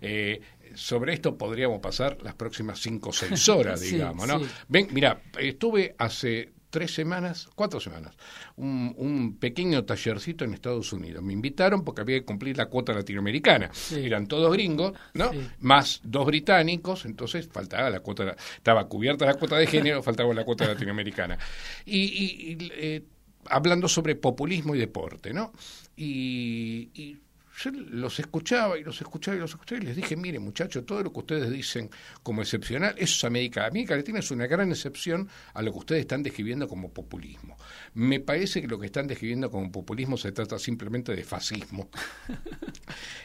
Eh, 0.00 0.40
sobre 0.74 1.14
esto 1.14 1.36
podríamos 1.36 1.80
pasar 1.80 2.18
las 2.22 2.34
próximas 2.34 2.80
cinco 2.80 3.10
o 3.10 3.12
seis 3.12 3.48
horas, 3.48 3.80
digamos, 3.80 4.26
¿no? 4.26 4.40
Ven, 4.68 4.88
mira, 4.92 5.22
estuve 5.38 5.94
hace 5.98 6.52
tres 6.70 6.92
semanas, 6.92 7.48
cuatro 7.54 7.80
semanas, 7.80 8.14
un, 8.56 9.38
pequeño 9.40 9.84
tallercito 9.84 10.44
en 10.44 10.52
Estados 10.52 10.92
Unidos. 10.92 11.22
Me 11.22 11.32
invitaron 11.32 11.84
porque 11.84 12.02
había 12.02 12.18
que 12.18 12.24
cumplir 12.26 12.56
la 12.58 12.66
cuota 12.66 12.92
latinoamericana. 12.92 13.70
Eran 13.94 14.26
todos 14.26 14.52
gringos, 14.52 14.92
¿no? 15.14 15.30
Más 15.60 16.00
dos 16.04 16.26
británicos, 16.26 17.06
entonces 17.06 17.48
faltaba 17.50 17.88
la 17.88 18.00
cuota, 18.00 18.36
estaba 18.56 18.86
cubierta 18.88 19.24
la 19.24 19.34
cuota 19.34 19.56
de 19.56 19.66
género, 19.66 20.02
faltaba 20.02 20.34
la 20.34 20.44
cuota 20.44 20.66
latinoamericana. 20.66 21.38
Y, 21.86 22.58
eh, 22.60 23.02
hablando 23.46 23.88
sobre 23.88 24.16
populismo 24.16 24.74
y 24.74 24.78
deporte, 24.78 25.32
¿no? 25.32 25.52
y 25.96 27.16
yo 27.58 27.70
los 27.70 28.18
escuchaba 28.18 28.78
y 28.78 28.84
los 28.84 29.00
escuchaba 29.00 29.36
y 29.36 29.40
los 29.40 29.50
escuchaba 29.50 29.82
y 29.82 29.86
les 29.86 29.96
dije, 29.96 30.16
mire 30.16 30.38
muchachos, 30.38 30.84
todo 30.84 31.02
lo 31.02 31.12
que 31.12 31.20
ustedes 31.20 31.50
dicen 31.50 31.90
como 32.22 32.42
excepcional, 32.42 32.94
eso 32.98 33.14
es 33.14 33.24
América. 33.24 33.66
América 33.66 33.96
Latina 33.96 34.18
es 34.18 34.30
una 34.30 34.46
gran 34.46 34.70
excepción 34.70 35.28
a 35.54 35.62
lo 35.62 35.72
que 35.72 35.78
ustedes 35.78 36.00
están 36.02 36.22
describiendo 36.22 36.68
como 36.68 36.92
populismo. 36.92 37.56
Me 37.94 38.20
parece 38.20 38.60
que 38.60 38.68
lo 38.68 38.78
que 38.78 38.86
están 38.86 39.06
describiendo 39.06 39.50
como 39.50 39.72
populismo 39.72 40.16
se 40.16 40.32
trata 40.32 40.58
simplemente 40.58 41.14
de 41.14 41.24
fascismo. 41.24 41.88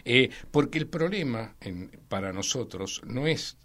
Eh, 0.04 0.32
porque 0.50 0.80
el 0.80 0.88
problema 0.88 1.56
para 2.08 2.34
nosotros 2.34 3.02
no 3.06 3.28
es 3.28 3.58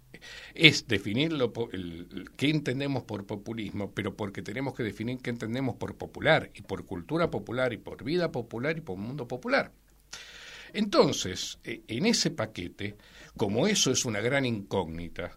es 0.53 0.87
definir 0.87 1.33
lo, 1.33 1.51
qué 1.51 2.49
entendemos 2.49 3.03
por 3.03 3.25
populismo, 3.25 3.91
pero 3.91 4.15
porque 4.15 4.41
tenemos 4.41 4.73
que 4.75 4.83
definir 4.83 5.19
qué 5.19 5.29
entendemos 5.29 5.75
por 5.75 5.95
popular, 5.95 6.51
y 6.53 6.61
por 6.61 6.85
cultura 6.85 7.29
popular, 7.29 7.73
y 7.73 7.77
por 7.77 8.03
vida 8.03 8.31
popular, 8.31 8.77
y 8.77 8.81
por 8.81 8.97
mundo 8.97 9.27
popular. 9.27 9.71
Entonces, 10.73 11.59
eh, 11.63 11.81
en 11.87 12.05
ese 12.05 12.31
paquete, 12.31 12.95
como 13.35 13.67
eso 13.67 13.91
es 13.91 14.05
una 14.05 14.21
gran 14.21 14.45
incógnita 14.45 15.31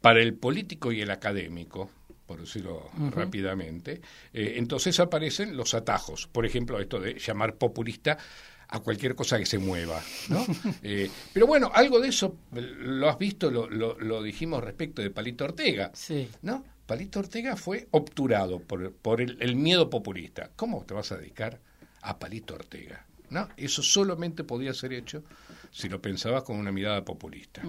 para 0.00 0.20
el 0.20 0.34
político 0.34 0.92
y 0.92 1.00
el 1.00 1.10
académico, 1.10 1.90
por 2.26 2.40
decirlo 2.40 2.90
rápidamente, 3.10 4.00
eh, 4.32 4.54
entonces 4.56 4.98
aparecen 5.00 5.56
los 5.56 5.74
atajos. 5.74 6.26
Por 6.26 6.44
ejemplo, 6.44 6.80
esto 6.80 7.00
de 7.00 7.18
llamar 7.18 7.54
populista 7.54 8.18
a 8.68 8.80
cualquier 8.80 9.14
cosa 9.14 9.38
que 9.38 9.46
se 9.46 9.58
mueva, 9.58 10.02
¿no? 10.28 10.44
Eh, 10.82 11.10
pero 11.32 11.46
bueno, 11.46 11.70
algo 11.72 12.00
de 12.00 12.08
eso 12.08 12.36
lo 12.52 13.08
has 13.08 13.18
visto, 13.18 13.50
lo, 13.50 13.68
lo, 13.68 14.22
dijimos 14.22 14.62
respecto 14.62 15.02
de 15.02 15.10
Palito 15.10 15.44
Ortega, 15.44 15.90
sí. 15.94 16.28
¿no? 16.42 16.64
Palito 16.86 17.20
Ortega 17.20 17.56
fue 17.56 17.88
obturado 17.90 18.60
por, 18.60 18.92
por 18.92 19.20
el, 19.20 19.36
el, 19.40 19.56
miedo 19.56 19.90
populista. 19.90 20.50
¿Cómo 20.54 20.84
te 20.84 20.94
vas 20.94 21.10
a 21.12 21.16
dedicar 21.16 21.60
a 22.02 22.18
Palito 22.18 22.54
Ortega? 22.54 23.05
No, 23.30 23.48
eso 23.56 23.82
solamente 23.82 24.44
podía 24.44 24.72
ser 24.72 24.92
hecho 24.92 25.24
si 25.70 25.88
lo 25.88 26.00
pensabas 26.00 26.42
con 26.42 26.56
una 26.56 26.72
mirada 26.72 27.04
populista. 27.04 27.62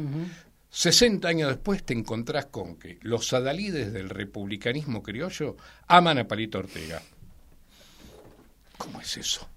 60 0.69 1.27
años 1.27 1.49
después 1.49 1.83
te 1.83 1.93
encontrás 1.93 2.47
con 2.47 2.77
que 2.77 2.99
los 3.01 3.31
adalides 3.33 3.93
del 3.93 4.09
republicanismo 4.09 5.01
criollo 5.01 5.55
aman 5.87 6.19
a 6.19 6.27
Palito 6.27 6.59
Ortega. 6.59 7.01
¿Cómo 8.77 9.01
es 9.01 9.17
eso? 9.17 9.47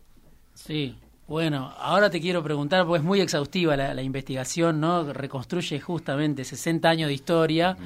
Sí, 0.55 0.97
bueno, 1.31 1.73
ahora 1.79 2.11
te 2.11 2.21
quiero 2.21 2.43
preguntar, 2.43 2.85
porque 2.85 2.99
es 2.99 3.05
muy 3.05 3.21
exhaustiva 3.21 3.77
la, 3.77 4.03
investigación, 4.03 4.81
¿no? 4.81 5.13
Reconstruye 5.13 5.79
justamente 5.79 6.45
60 6.45 6.89
años 6.89 7.09
de 7.09 7.15
historia, 7.15 7.77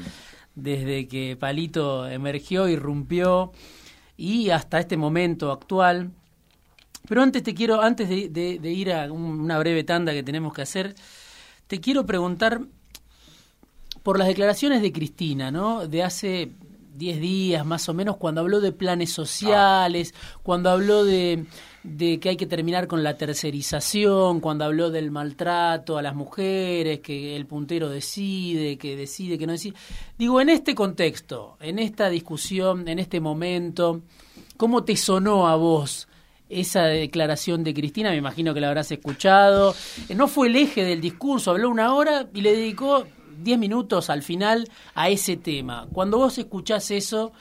desde 0.55 1.07
que 1.09 1.37
Palito 1.37 2.09
emergió, 2.09 2.69
irrumpió, 2.69 3.53
y 4.17 4.49
hasta 4.49 4.81
este 4.81 4.97
momento 4.97 5.53
actual. 5.53 6.11
Pero 7.07 7.23
antes 7.23 7.43
te 7.43 7.55
quiero, 7.55 7.83
antes 7.83 8.09
de, 8.09 8.73
ir 8.73 8.93
a 8.93 9.13
una 9.13 9.59
breve 9.59 9.85
tanda 9.85 10.13
que 10.13 10.23
tenemos 10.23 10.55
que 10.55 10.63
hacer, 10.63 10.95
te 11.67 11.81
quiero 11.81 12.07
preguntar 12.07 12.63
por 14.03 14.19
las 14.19 14.29
declaraciones 14.29 14.81
de 14.81 14.93
Cristina, 14.93 15.51
¿no? 15.51 15.87
De 15.87 16.03
hace 16.03 16.51
10 16.97 17.21
días 17.21 17.67
más 17.67 17.89
o 17.89 17.95
menos, 17.95 18.17
cuando 18.17 18.41
habló 18.41 18.61
de 18.61 18.73
planes 18.73 19.13
sociales, 19.13 20.15
cuando 20.43 20.71
habló 20.71 21.05
de, 21.05 21.45
de, 21.83 22.21
que 22.21 22.31
hay 22.31 22.37
que 22.37 22.47
terminar 22.47 22.87
con 22.87 23.03
la 23.03 23.19
tercerización, 23.19 24.41
cuando 24.41 24.65
habló 24.65 24.91
del 24.91 25.11
maltrato 25.11 25.99
a 25.99 26.03
las 26.03 26.15
mujeres, 26.15 27.01
que 27.01 27.37
el 27.37 27.47
puntero 27.47 27.91
decide, 27.91 28.79
que 28.79 28.97
decide, 28.97 29.39
que 29.39 29.47
no 29.47 29.53
decide. 29.53 29.77
Digo, 30.17 30.41
en 30.41 30.49
este 30.49 30.75
contexto, 30.75 31.59
en 31.61 31.79
esta 31.79 32.09
discusión, 32.09 32.89
en 32.89 32.99
este 32.99 33.21
momento, 33.21 34.01
¿cómo 34.57 34.85
te 34.85 34.97
sonó 34.97 35.49
a 35.49 35.57
vos? 35.57 36.09
Esa 36.49 36.85
declaración 36.85 37.65
de 37.65 37.75
Cristina, 37.75 38.11
me 38.11 38.17
imagino 38.17 38.55
que 38.55 38.61
la 38.61 38.69
habrás 38.69 38.91
escuchado. 38.93 39.75
Eh, 40.09 40.15
no 40.15 40.29
fue 40.29 40.49
el 40.49 40.57
eje 40.57 40.85
del 40.85 41.01
discurso, 41.01 41.51
habló 41.51 41.71
una 41.71 41.95
hora 41.95 42.29
y 42.33 42.41
le 42.41 42.55
dedicó 42.55 43.07
diez 43.43 43.59
minutos 43.59 44.11
al 44.11 44.23
final 44.23 44.69
a 44.95 45.09
ese 45.09 45.37
tema. 45.37 45.89
Cuando 45.93 46.19
vos 46.19 46.39
escuchás 46.39 46.91
eso, 46.91 47.33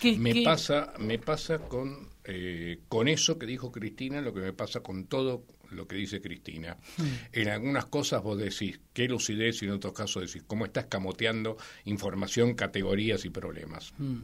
¿qué, 0.00 0.16
me 0.18 0.42
pasa 0.42 0.92
me 0.98 1.18
pasa 1.18 1.58
con 1.58 2.08
eh, 2.24 2.80
con 2.88 3.08
eso 3.08 3.38
que 3.38 3.46
dijo 3.46 3.72
Cristina, 3.72 4.20
lo 4.20 4.34
que 4.34 4.40
me 4.40 4.52
pasa 4.52 4.80
con 4.80 5.06
todo 5.06 5.44
lo 5.70 5.86
que 5.86 5.96
dice 5.96 6.20
Cristina. 6.20 6.76
Mm. 6.96 7.02
En 7.32 7.48
algunas 7.48 7.86
cosas 7.86 8.22
vos 8.22 8.38
decís 8.38 8.80
qué 8.92 9.08
lucidez 9.08 9.62
y 9.62 9.66
en 9.66 9.72
otros 9.72 9.92
casos 9.92 10.26
decís 10.26 10.44
cómo 10.46 10.64
estás 10.64 10.86
camoteando 10.86 11.56
información, 11.84 12.54
categorías 12.54 13.24
y 13.24 13.30
problemas. 13.30 13.92
Mm. 13.98 14.18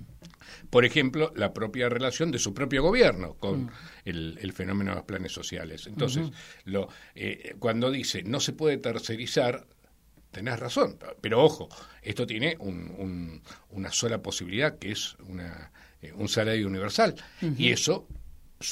Por 0.70 0.84
ejemplo, 0.84 1.32
la 1.36 1.52
propia 1.52 1.88
relación 1.88 2.30
de 2.30 2.38
su 2.38 2.54
propio 2.54 2.82
gobierno 2.82 3.34
con 3.34 3.64
mm. 3.64 3.70
el, 4.04 4.52
fenómeno 4.52 4.92
de 4.92 4.96
los 4.96 5.04
planes 5.04 5.32
sociales. 5.32 5.86
Entonces, 5.86 6.30
lo, 6.64 6.88
eh, 7.14 7.56
cuando 7.58 7.90
dice 7.90 8.22
no 8.22 8.40
se 8.40 8.52
puede 8.52 8.78
tercerizar, 8.78 9.66
tenés 10.30 10.58
razón, 10.58 10.98
pero 11.20 11.42
ojo, 11.42 11.68
esto 12.02 12.26
tiene 12.26 12.56
una 12.58 13.92
sola 13.92 14.22
posibilidad 14.22 14.78
que 14.78 14.92
es 14.92 15.16
una, 15.28 15.70
eh, 16.02 16.12
un 16.12 16.28
salario 16.28 16.66
universal. 16.66 17.14
Y 17.56 17.70
eso 17.70 18.06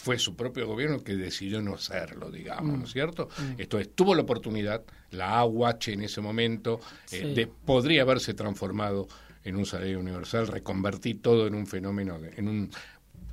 fue 0.00 0.18
su 0.18 0.36
propio 0.36 0.66
gobierno 0.66 1.02
que 1.02 1.14
decidió 1.14 1.60
no 1.60 1.74
hacerlo, 1.74 2.30
digamos, 2.30 2.78
¿no 2.78 2.84
es 2.84 2.90
mm. 2.90 2.92
cierto? 2.92 3.28
Mm. 3.38 3.60
Esto 3.60 3.78
es, 3.78 3.94
tuvo 3.94 4.14
la 4.14 4.22
oportunidad, 4.22 4.82
la 5.10 5.38
AUH 5.38 5.88
en 5.88 6.02
ese 6.02 6.20
momento, 6.20 6.80
eh, 7.10 7.32
de, 7.34 7.46
podría 7.46 8.02
haberse 8.02 8.34
transformado 8.34 9.08
en 9.44 9.56
un 9.56 9.66
salario 9.66 9.98
universal, 9.98 10.46
reconvertir 10.46 11.20
todo 11.20 11.46
en 11.46 11.54
un 11.54 11.66
fenómeno, 11.66 12.18
en 12.36 12.48
un, 12.48 12.70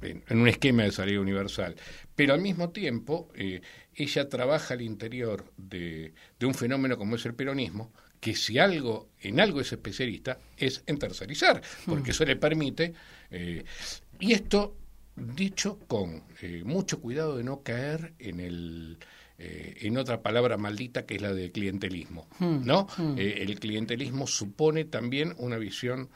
en, 0.02 0.40
un 0.40 0.48
esquema 0.48 0.84
de 0.84 0.92
salario 0.92 1.22
universal. 1.22 1.76
Pero 2.16 2.34
al 2.34 2.42
mismo 2.42 2.70
tiempo, 2.70 3.30
eh, 3.36 3.62
ella 3.94 4.28
trabaja 4.28 4.74
al 4.74 4.82
interior 4.82 5.46
de, 5.58 6.14
de 6.40 6.46
un 6.46 6.54
fenómeno 6.54 6.98
como 6.98 7.16
es 7.16 7.26
el 7.26 7.36
peronismo, 7.36 7.92
que 8.20 8.36
si 8.36 8.60
algo, 8.60 9.10
en 9.22 9.40
algo 9.40 9.62
es 9.62 9.72
especialista, 9.72 10.40
es 10.58 10.84
en 10.86 10.98
tercerizar, 10.98 11.62
porque 11.86 12.10
mm. 12.10 12.12
eso 12.12 12.26
le 12.26 12.36
permite... 12.36 12.94
Eh, 13.32 13.64
y 14.20 14.34
esto 14.34 14.76
dicho 15.20 15.80
con 15.88 16.24
eh, 16.42 16.64
mucho 16.66 17.00
cuidado 17.00 17.38
de 17.38 17.44
no 17.44 17.62
caer 17.62 18.14
en 18.20 18.40
el 18.40 18.98
eh, 19.38 19.78
en 19.82 19.98
otra 19.98 20.22
palabra 20.22 20.58
maldita 20.58 21.06
que 21.06 21.16
es 21.16 21.22
la 21.22 21.34
de 21.34 21.52
clientelismo, 21.52 22.28
hmm, 22.40 22.66
¿no? 22.66 22.88
Hmm. 22.98 23.18
Eh, 23.18 23.42
el 23.42 23.58
clientelismo 23.60 24.28
supone 24.28 24.86
también 24.86 25.34
una 25.38 25.58
visión 25.58 26.10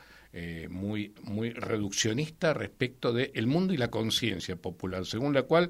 muy 0.68 1.14
muy 1.22 1.52
reduccionista 1.52 2.56
respecto 2.56 3.14
del 3.14 3.46
mundo 3.46 3.72
y 3.72 3.78
la 3.78 3.92
conciencia 3.92 4.56
popular, 4.56 5.06
según 5.06 5.32
la 5.36 5.44
cual 5.44 5.70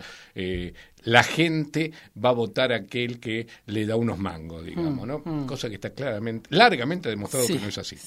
la 1.03 1.23
gente 1.23 1.91
va 2.15 2.29
a 2.29 2.31
votar 2.31 2.71
a 2.71 2.77
aquel 2.77 3.19
que 3.19 3.45
le 3.65 3.85
da 3.85 3.97
unos 3.97 4.17
mangos, 4.19 4.63
digamos, 4.63 5.05
hmm, 5.05 5.41
¿no? 5.41 5.47
Cosa 5.47 5.67
que 5.67 5.75
está 5.75 5.89
claramente, 5.89 6.47
largamente 6.55 7.09
demostrado 7.09 7.45
que 7.45 7.59
no 7.59 7.67
es 7.67 7.77
así. 7.77 7.97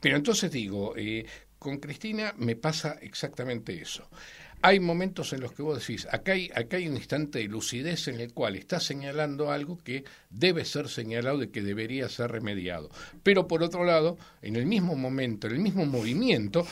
pero 0.00 0.16
entonces 0.16 0.50
digo, 0.50 0.94
con 1.62 1.78
Cristina 1.78 2.34
me 2.38 2.56
pasa 2.56 2.96
exactamente 3.00 3.80
eso. 3.80 4.08
hay 4.62 4.80
momentos 4.80 5.32
en 5.32 5.40
los 5.40 5.52
que 5.52 5.62
vos 5.62 5.78
decís, 5.78 6.08
acá 6.10 6.32
hay, 6.32 6.50
acá 6.54 6.76
hay 6.76 6.88
un 6.88 6.96
instante 6.96 7.38
de 7.38 7.44
lucidez 7.44 8.08
en 8.08 8.20
el 8.20 8.32
cual 8.32 8.56
está 8.56 8.80
señalando 8.80 9.52
algo 9.52 9.78
que 9.78 10.04
debe 10.28 10.64
ser 10.64 10.88
señalado 10.88 11.40
y 11.42 11.48
que 11.48 11.62
debería 11.62 12.08
ser 12.08 12.32
remediado. 12.32 12.90
Pero 13.22 13.46
por 13.46 13.62
otro 13.62 13.84
lado, 13.84 14.18
en 14.40 14.56
el 14.56 14.66
mismo 14.66 14.96
momento, 14.96 15.46
en 15.46 15.54
el 15.54 15.60
mismo 15.60 15.86
movimiento, 15.86 16.66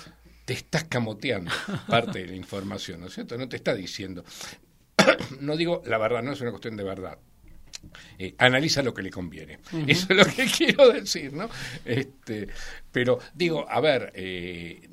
te 0.45 0.55
estás 0.55 0.85
camoteando 0.85 1.53
parte 1.89 2.19
de 2.19 2.27
la 2.27 2.37
información, 2.45 3.01
¿no 3.01 3.07
es 3.07 3.15
cierto? 3.15 3.39
No 3.39 3.49
te 3.49 3.57
está 3.57 3.75
diciendo. 3.75 4.25
no 5.41 5.57
digo 5.57 5.83
la 5.87 5.99
verdad, 5.99 6.23
no 6.23 6.33
es 6.33 6.41
una 6.41 6.51
cuestión 6.51 6.77
de 6.77 6.85
verdad. 6.85 7.17
Eh, 8.23 8.35
analiza 8.37 8.83
lo 8.83 8.93
que 8.93 9.01
le 9.01 9.11
conviene. 9.11 9.61
Eso 9.87 10.09
es 10.11 10.17
lo 10.19 10.27
que 10.27 10.45
quiero 10.59 10.93
decir, 10.93 11.33
¿no? 11.33 11.49
Este, 11.87 12.49
pero 12.93 13.19
digo, 13.33 13.65
a 13.67 13.81
ver, 13.81 14.13
eh, 14.15 14.87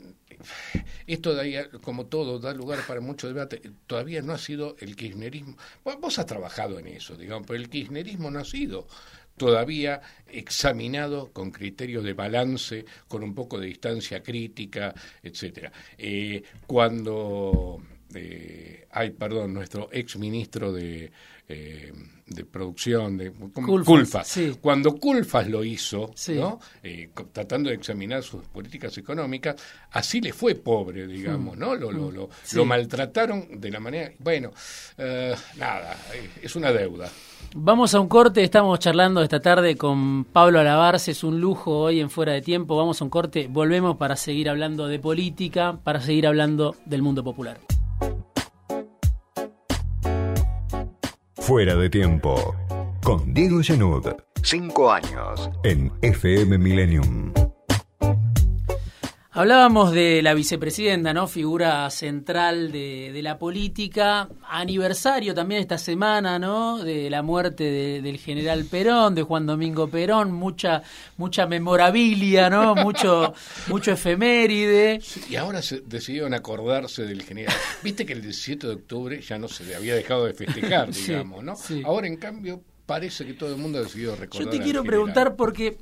esto 1.05 1.31
todavía, 1.31 1.69
como 1.69 2.05
todo, 2.05 2.39
da 2.39 2.53
lugar 2.53 2.79
para 2.87 3.01
mucho 3.01 3.27
debate. 3.27 3.61
Todavía 3.85 4.21
no 4.21 4.31
ha 4.31 4.37
sido 4.37 4.77
el 4.79 4.95
kirchnerismo. 4.95 5.57
vos 5.83 6.17
has 6.19 6.25
trabajado 6.25 6.79
en 6.79 6.87
eso, 6.87 7.17
digamos, 7.17 7.45
pero 7.45 7.59
el 7.59 7.69
kirchnerismo 7.69 8.31
no 8.31 8.39
ha 8.39 8.45
sido 8.45 8.87
todavía 9.35 9.99
examinado 10.27 11.33
con 11.33 11.51
criterios 11.51 12.05
de 12.05 12.13
balance, 12.13 12.85
con 13.09 13.23
un 13.23 13.35
poco 13.35 13.59
de 13.59 13.67
distancia 13.67 14.23
crítica, 14.23 14.95
etcétera. 15.21 15.69
Eh, 15.97 16.41
cuando 16.65 17.81
eh, 18.15 18.87
hay, 18.91 19.11
perdón, 19.11 19.53
nuestro 19.53 19.89
ex 19.91 20.15
ministro 20.17 20.71
de 20.71 21.11
eh, 21.49 21.93
de 22.25 22.43
producción, 22.43 23.17
de 23.17 23.31
Culfas. 23.31 24.37
Cuando 24.59 24.95
Culfas 24.97 25.47
lo 25.47 25.63
hizo, 25.63 26.11
¿no? 26.35 26.59
Eh, 26.83 27.09
tratando 27.31 27.69
de 27.69 27.75
examinar 27.75 28.21
sus 28.21 28.43
políticas 28.47 28.97
económicas, 28.97 29.55
así 29.91 30.19
le 30.19 30.33
fue 30.33 30.55
pobre, 30.55 31.07
digamos, 31.07 31.55
mm. 31.55 31.59
¿no? 31.59 31.75
Lo, 31.75 31.89
lo, 31.89 32.11
lo, 32.11 32.29
lo, 32.53 32.65
maltrataron 32.65 33.61
de 33.61 33.71
la 33.71 33.79
manera... 33.79 34.11
Bueno, 34.19 34.51
eh, 34.97 35.33
nada, 35.55 35.97
es 36.41 36.53
una 36.57 36.73
deuda. 36.73 37.09
Vamos 37.55 37.95
a 37.95 38.01
un 38.01 38.09
corte, 38.09 38.43
estamos 38.43 38.79
charlando 38.79 39.23
esta 39.23 39.39
tarde 39.39 39.77
con 39.77 40.25
Pablo 40.25 40.59
Alabarce, 40.59 41.11
es 41.11 41.23
un 41.23 41.39
lujo 41.39 41.79
hoy 41.79 42.01
en 42.01 42.09
Fuera 42.09 42.33
de 42.33 42.41
Tiempo, 42.41 42.75
vamos 42.75 42.99
a 42.99 43.05
un 43.05 43.09
corte, 43.09 43.47
volvemos 43.49 43.95
para 43.95 44.17
seguir 44.17 44.49
hablando 44.49 44.87
de 44.87 44.99
política, 44.99 45.79
para 45.81 46.01
seguir 46.01 46.27
hablando 46.27 46.75
del 46.85 47.01
mundo 47.01 47.23
popular. 47.23 47.57
Fuera 51.47 51.77
de 51.77 51.89
tiempo. 51.89 52.57
Con 53.01 53.33
Diego 53.33 53.61
Genud. 53.63 54.05
Cinco 54.43 54.91
años. 54.91 55.49
En 55.63 55.89
FM 56.01 56.57
Millennium. 56.57 57.36
Hablábamos 59.37 59.91
de 59.91 60.23
la 60.23 60.33
vicepresidenta, 60.33 61.13
¿no? 61.13 61.27
Figura 61.27 61.87
central 61.91 62.71
de, 62.71 63.19
la 63.21 63.37
política. 63.37 64.27
Aniversario 64.49 65.35
también 65.35 65.61
esta 65.61 65.77
semana, 65.77 66.39
¿no? 66.39 66.83
De 66.83 67.07
la 67.11 67.21
muerte 67.21 68.01
del 68.01 68.17
general 68.17 68.65
Perón, 68.65 69.13
de 69.13 69.21
Juan 69.21 69.45
Domingo 69.45 69.87
Perón. 69.87 70.31
Mucha, 70.31 70.81
mucha 71.17 71.45
memorabilia, 71.45 72.49
¿no? 72.49 72.73
Mucho, 72.73 73.35
mucho 73.67 73.91
efeméride. 73.91 74.99
y 75.29 75.35
ahora 75.35 75.61
se 75.61 75.81
decidieron 75.81 76.33
acordarse 76.33 77.03
del 77.03 77.21
general. 77.21 77.55
Viste 77.83 78.07
que 78.07 78.13
el 78.13 78.23
17 78.23 78.65
de 78.65 78.73
octubre 78.73 79.21
ya 79.21 79.37
no 79.37 79.47
se 79.47 79.65
le 79.65 79.75
había 79.75 79.93
dejado 79.93 80.25
de 80.25 80.33
festejar, 80.33 80.91
digamos, 80.91 81.43
¿no? 81.43 81.53
Ahora, 81.85 82.07
en 82.07 82.17
cambio, 82.17 82.63
parece 82.87 83.23
que 83.23 83.33
todo 83.33 83.51
el 83.51 83.61
mundo 83.61 83.77
ha 83.77 83.81
decidido 83.83 84.15
recordar. 84.15 84.45
Yo 84.45 84.49
te 84.49 84.63
quiero 84.63 84.83
preguntar 84.83 85.35
porque 85.35 85.77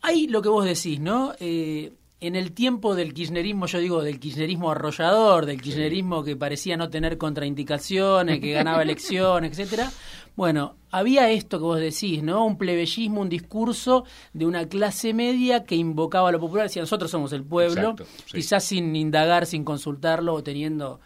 hay 0.00 0.26
lo 0.26 0.40
que 0.40 0.48
vos 0.48 0.64
decís, 0.64 1.00
¿no? 1.00 1.34
Eh, 1.38 1.92
en 2.20 2.34
el 2.34 2.52
tiempo 2.52 2.96
del 2.96 3.14
kirchnerismo, 3.14 3.66
yo 3.66 3.78
digo 3.78 4.02
del 4.02 4.18
kirchnerismo 4.18 4.70
arrollador, 4.70 5.46
del 5.46 5.62
kirchnerismo 5.62 6.24
que 6.24 6.36
parecía 6.36 6.76
no 6.76 6.90
tener 6.90 7.16
contraindicaciones, 7.16 8.40
que 8.40 8.52
ganaba 8.52 8.82
elecciones, 8.82 9.52
etcétera. 9.52 9.90
Bueno, 10.34 10.76
había 10.90 11.30
esto 11.30 11.58
que 11.58 11.64
vos 11.64 11.80
decís, 11.80 12.22
¿no? 12.22 12.44
Un 12.44 12.58
plebeyismo, 12.58 13.20
un 13.20 13.28
discurso 13.28 14.04
de 14.32 14.46
una 14.46 14.68
clase 14.68 15.14
media 15.14 15.64
que 15.64 15.76
invocaba 15.76 16.28
a 16.28 16.32
lo 16.32 16.40
popular, 16.40 16.66
decía 16.66 16.82
nosotros 16.82 17.10
somos 17.10 17.32
el 17.32 17.44
pueblo, 17.44 17.94
quizás 18.26 18.64
sin 18.64 18.94
indagar, 18.96 19.46
sin 19.46 19.64
consultarlo 19.64 20.34
o 20.34 20.42
teniendo 20.42 21.00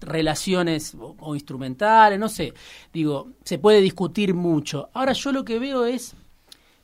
relaciones 0.00 0.96
o 0.98 1.34
instrumentales, 1.34 2.18
no 2.18 2.28
sé. 2.28 2.52
Digo, 2.92 3.28
se 3.44 3.58
puede 3.58 3.80
discutir 3.80 4.34
mucho. 4.34 4.90
Ahora 4.92 5.12
yo 5.12 5.30
lo 5.30 5.44
que 5.44 5.60
veo 5.60 5.84
es 5.84 6.16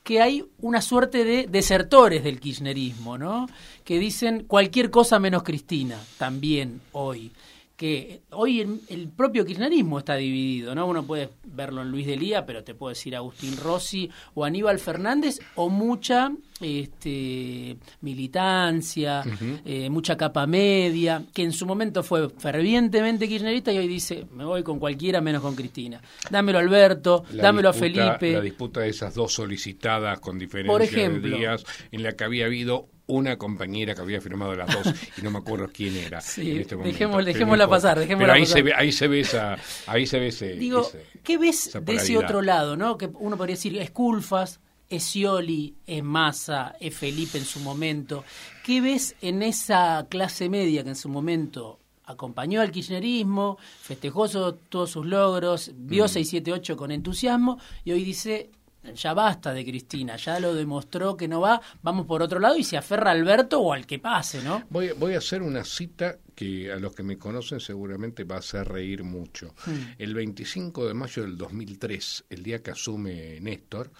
que 0.09 0.23
hay 0.23 0.43
una 0.63 0.81
suerte 0.81 1.23
de 1.23 1.47
desertores 1.49 2.25
del 2.25 2.41
kirchnerismo, 2.41 3.19
¿no? 3.19 3.47
Que 3.85 3.99
dicen 3.99 4.45
cualquier 4.45 4.89
cosa 4.89 5.19
menos 5.19 5.43
Cristina, 5.43 6.01
también 6.17 6.81
hoy 6.93 7.31
que 7.79 8.23
hoy 8.33 8.61
el, 8.89 9.09
propio 9.17 9.45
kirchnerismo 9.47 10.01
está 10.01 10.17
dividido, 10.17 10.75
¿no? 10.75 10.89
Uno 10.89 11.05
puede 11.05 11.31
verlo 11.47 11.83
en 11.83 11.93
Luis 11.93 12.09
Delía, 12.09 12.45
pero 12.45 12.65
te 12.65 12.75
puedo 12.75 12.89
decir 12.89 13.15
Agustín 13.15 13.57
Rossi 13.57 14.11
o 14.35 14.45
Aníbal 14.45 14.81
Fernández, 14.81 15.39
o 15.55 15.69
mucha 15.69 16.33
este, 16.61 17.77
militancia, 18.01 19.23
eh, 19.65 19.89
mucha 19.91 20.17
capa 20.17 20.45
media, 20.49 21.23
que 21.33 21.45
en 21.45 21.53
su 21.53 21.67
momento 21.67 22.03
fue 22.03 22.29
fervientemente 22.31 23.29
kirchnerista 23.29 23.73
y 23.73 23.79
hoy 23.79 23.87
dice, 23.87 24.27
me 24.33 24.45
voy 24.45 24.65
con 24.65 24.81
cualquiera 24.81 25.21
menos 25.21 25.41
con 25.41 25.55
Cristina. 25.55 26.03
Dámelo 26.33 26.59
a 26.59 26.63
Alberto, 26.63 27.27
dámelo 27.33 27.69
a 27.69 27.73
Felipe. 27.73 28.33
La 28.33 28.41
disputa 28.41 28.81
de 28.81 28.89
esas 28.89 29.15
dos 29.15 29.33
solicitadas 29.33 30.19
con 30.19 30.37
diferencia 30.37 31.09
de 31.09 31.21
días, 31.21 31.65
en 31.93 32.03
la 32.03 32.11
que 32.17 32.25
había 32.25 32.47
habido 32.47 32.89
una 33.09 33.37
compañera 33.37 33.95
que 33.95 34.01
había 34.01 34.21
firmado 34.21 34.55
las 34.55 34.73
dos 34.73 34.95
y 35.17 35.23
no 35.23 35.31
me 35.31 35.39
acuerdo 35.39 35.69
quién 35.73 35.97
era 35.97 36.21
en 36.37 36.61
este 36.61 36.77
momento. 36.77 37.25
dejémosla 37.25 37.69
pasar, 37.69 38.05
Pero 38.07 38.33
ahí 38.33 38.47
se 38.47 38.63
ve, 38.63 38.73
ahí 38.75 38.93
se 38.93 39.09
ve 39.09 39.21
esa, 39.21 39.59
ahí 39.87 40.07
se 40.07 40.21
ve 40.21 40.29
ese. 40.29 40.53
Digo, 40.55 40.89
¿qué 41.25 41.39
ves 41.39 41.77
de 41.83 41.95
ese 41.95 42.17
otro 42.17 42.43
lado, 42.43 42.77
no? 42.77 42.97
Que 42.97 43.11
uno 43.15 43.37
podría 43.37 43.57
decir 43.57 43.77
es 43.79 43.91
Culfas, 43.91 44.61
es 44.89 45.03
Scioli, 45.03 45.75
es 45.87 46.03
Massa, 46.03 46.77
es 46.81 46.95
Felipe 46.95 47.39
en 47.39 47.45
su 47.45 47.61
momento. 47.61 48.25
¿Qué 48.65 48.81
ves 48.81 49.17
en 49.21 49.43
esa 49.43 50.07
clase 50.09 50.49
media 50.49 50.83
que 50.85 50.91
en 50.91 50.97
su 50.97 51.09
momento 51.09 51.79
acompañó 52.05 52.63
al 52.63 52.71
kirchnerismo, 52.71 53.59
festejó 53.83 54.29
todos 54.29 54.91
sus 54.91 55.05
logros, 55.05 55.73
vio 55.75 56.05
mm. 56.05 56.09
678 56.09 56.77
con 56.77 56.91
entusiasmo 56.91 57.59
y 57.85 57.93
hoy 57.93 58.03
dice 58.03 58.51
ya 58.95 59.15
basta 59.15 59.53
de 59.53 59.65
Cristina, 59.65 60.17
ya 60.17 60.41
lo 60.41 60.55
demostró 60.55 61.17
que 61.17 61.29
no 61.29 61.41
va, 61.41 61.61
vamos 61.83 62.07
por 62.07 62.23
otro 62.23 62.39
lado 62.39 62.57
y 62.57 62.65
se 62.65 62.77
aferra 62.77 63.11
Alberto 63.11 63.61
o 63.61 63.73
al 63.73 63.87
que 63.87 63.99
pase, 63.99 64.43
¿no? 64.43 64.63
Voy, 64.71 64.91
voy 64.97 65.15
a 65.15 65.19
hacer 65.19 65.43
una 65.43 65.65
cita 65.65 66.17
que 66.39 66.71
a 66.71 66.77
los 66.77 66.95
que 66.95 67.03
me 67.03 67.19
conocen 67.19 67.59
seguramente 67.59 68.23
va 68.23 68.37
a 68.37 68.39
hacer 68.39 68.69
reír 68.69 69.03
mucho. 69.03 69.57
Hmm. 69.67 69.95
El 69.99 70.15
25 70.15 70.87
de 70.87 70.95
mayo 70.95 71.23
del 71.23 71.37
2003, 71.37 72.27
el 72.31 72.45
día 72.45 72.63
que 72.63 72.71
asume 72.71 73.41
Néstor, 73.41 73.91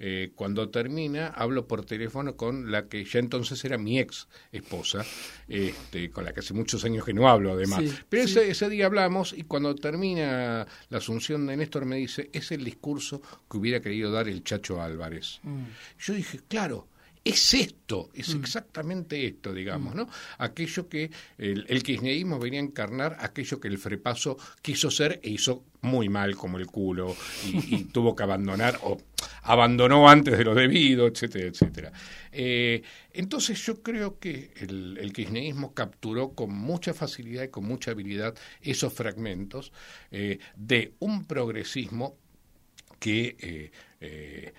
eh, 0.00 0.32
cuando 0.34 0.68
termina, 0.70 1.28
hablo 1.28 1.68
por 1.68 1.86
teléfono 1.86 2.36
con 2.36 2.72
la 2.72 2.88
que 2.88 3.04
ya 3.04 3.20
entonces 3.20 3.64
era 3.64 3.78
mi 3.78 4.00
ex 4.00 4.26
esposa, 4.50 5.06
este, 5.46 6.10
con 6.10 6.24
la 6.24 6.32
que 6.32 6.40
hace 6.40 6.52
muchos 6.52 6.84
años 6.84 7.04
que 7.04 7.14
no 7.14 7.28
hablo 7.28 7.52
además. 7.52 7.84
Pero 8.08 8.24
ese, 8.24 8.50
ese 8.50 8.68
día 8.68 8.86
hablamos 8.86 9.32
y 9.32 9.44
cuando 9.44 9.72
termina 9.76 10.66
la 10.88 10.98
asunción 10.98 11.46
de 11.46 11.56
Néstor 11.56 11.84
me 11.84 11.94
dice, 11.94 12.28
es 12.32 12.50
el 12.50 12.64
discurso 12.64 13.22
que 13.48 13.56
hubiera 13.56 13.80
querido 13.80 14.10
dar 14.10 14.26
el 14.26 14.42
Chacho 14.42 14.82
Álvarez. 14.82 15.38
Hmm. 15.44 15.66
Yo 16.00 16.14
dije, 16.14 16.40
claro, 16.48 16.88
es 17.24 17.54
esto, 17.54 18.10
es 18.12 18.34
mm. 18.34 18.40
exactamente 18.40 19.26
esto, 19.26 19.54
digamos, 19.54 19.94
¿no? 19.94 20.08
Aquello 20.38 20.88
que 20.88 21.10
el, 21.38 21.64
el, 21.68 21.82
kirchnerismo 21.82 22.38
venía 22.38 22.60
a 22.60 22.64
encarnar, 22.64 23.16
aquello 23.20 23.58
que 23.58 23.68
el 23.68 23.78
frepaso 23.78 24.36
quiso 24.60 24.90
ser 24.90 25.20
e 25.22 25.30
hizo 25.30 25.64
muy 25.80 26.08
mal 26.08 26.36
como 26.36 26.58
el 26.58 26.66
culo 26.66 27.16
y, 27.46 27.84
tuvo 27.92 28.14
que 28.14 28.22
abandonar 28.22 28.78
o 28.82 28.98
abandonó 29.42 30.08
antes 30.08 30.36
de 30.36 30.44
lo 30.44 30.54
debido, 30.54 31.06
etcétera, 31.06 31.48
etcétera. 31.48 31.92
Eh, 32.30 32.82
entonces 33.12 33.64
yo 33.64 33.82
creo 33.82 34.18
que 34.18 34.52
el, 34.60 35.12
kirchnerismo 35.14 35.72
capturó 35.72 36.34
con 36.34 36.52
mucha 36.52 36.92
facilidad 36.92 37.44
y 37.44 37.48
con 37.48 37.64
mucha 37.64 37.92
habilidad 37.92 38.34
esos 38.60 38.92
fragmentos 38.92 39.72
eh, 40.10 40.38
de 40.56 40.94
un 40.98 41.24
progresismo 41.24 42.16
que 42.98 43.70
eh, 44.00 44.52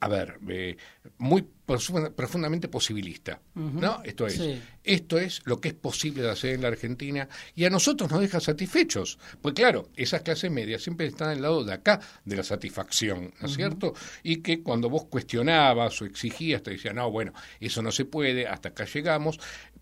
a 0.00 0.08
ver, 0.08 0.38
eh, 0.48 0.76
muy 1.18 1.46
profundamente 1.64 2.68
posibilista, 2.68 3.40
¿no? 3.54 4.02
Esto 4.04 4.26
es, 4.26 4.40
esto 4.82 5.18
es 5.18 5.40
lo 5.44 5.60
que 5.60 5.68
es 5.68 5.74
posible 5.74 6.22
de 6.22 6.30
hacer 6.30 6.54
en 6.54 6.62
la 6.62 6.68
Argentina 6.68 7.28
y 7.54 7.64
a 7.64 7.70
nosotros 7.70 8.10
nos 8.10 8.20
deja 8.20 8.40
satisfechos, 8.40 9.18
pues 9.40 9.54
claro, 9.54 9.88
esas 9.96 10.22
clases 10.22 10.50
medias 10.50 10.82
siempre 10.82 11.06
están 11.06 11.28
al 11.28 11.40
lado 11.40 11.64
de 11.64 11.72
acá 11.72 12.00
de 12.24 12.36
la 12.36 12.42
satisfacción, 12.42 13.32
¿no 13.40 13.46
es 13.46 13.54
cierto? 13.54 13.94
Y 14.22 14.38
que 14.38 14.62
cuando 14.62 14.90
vos 14.90 15.04
cuestionabas 15.04 16.02
o 16.02 16.04
exigías 16.04 16.62
te 16.62 16.72
decían, 16.72 16.96
no, 16.96 17.10
bueno, 17.10 17.32
eso 17.60 17.80
no 17.80 17.92
se 17.92 18.04
puede, 18.04 18.46
hasta 18.46 18.70
acá 18.70 18.84
llegamos, 18.84 19.38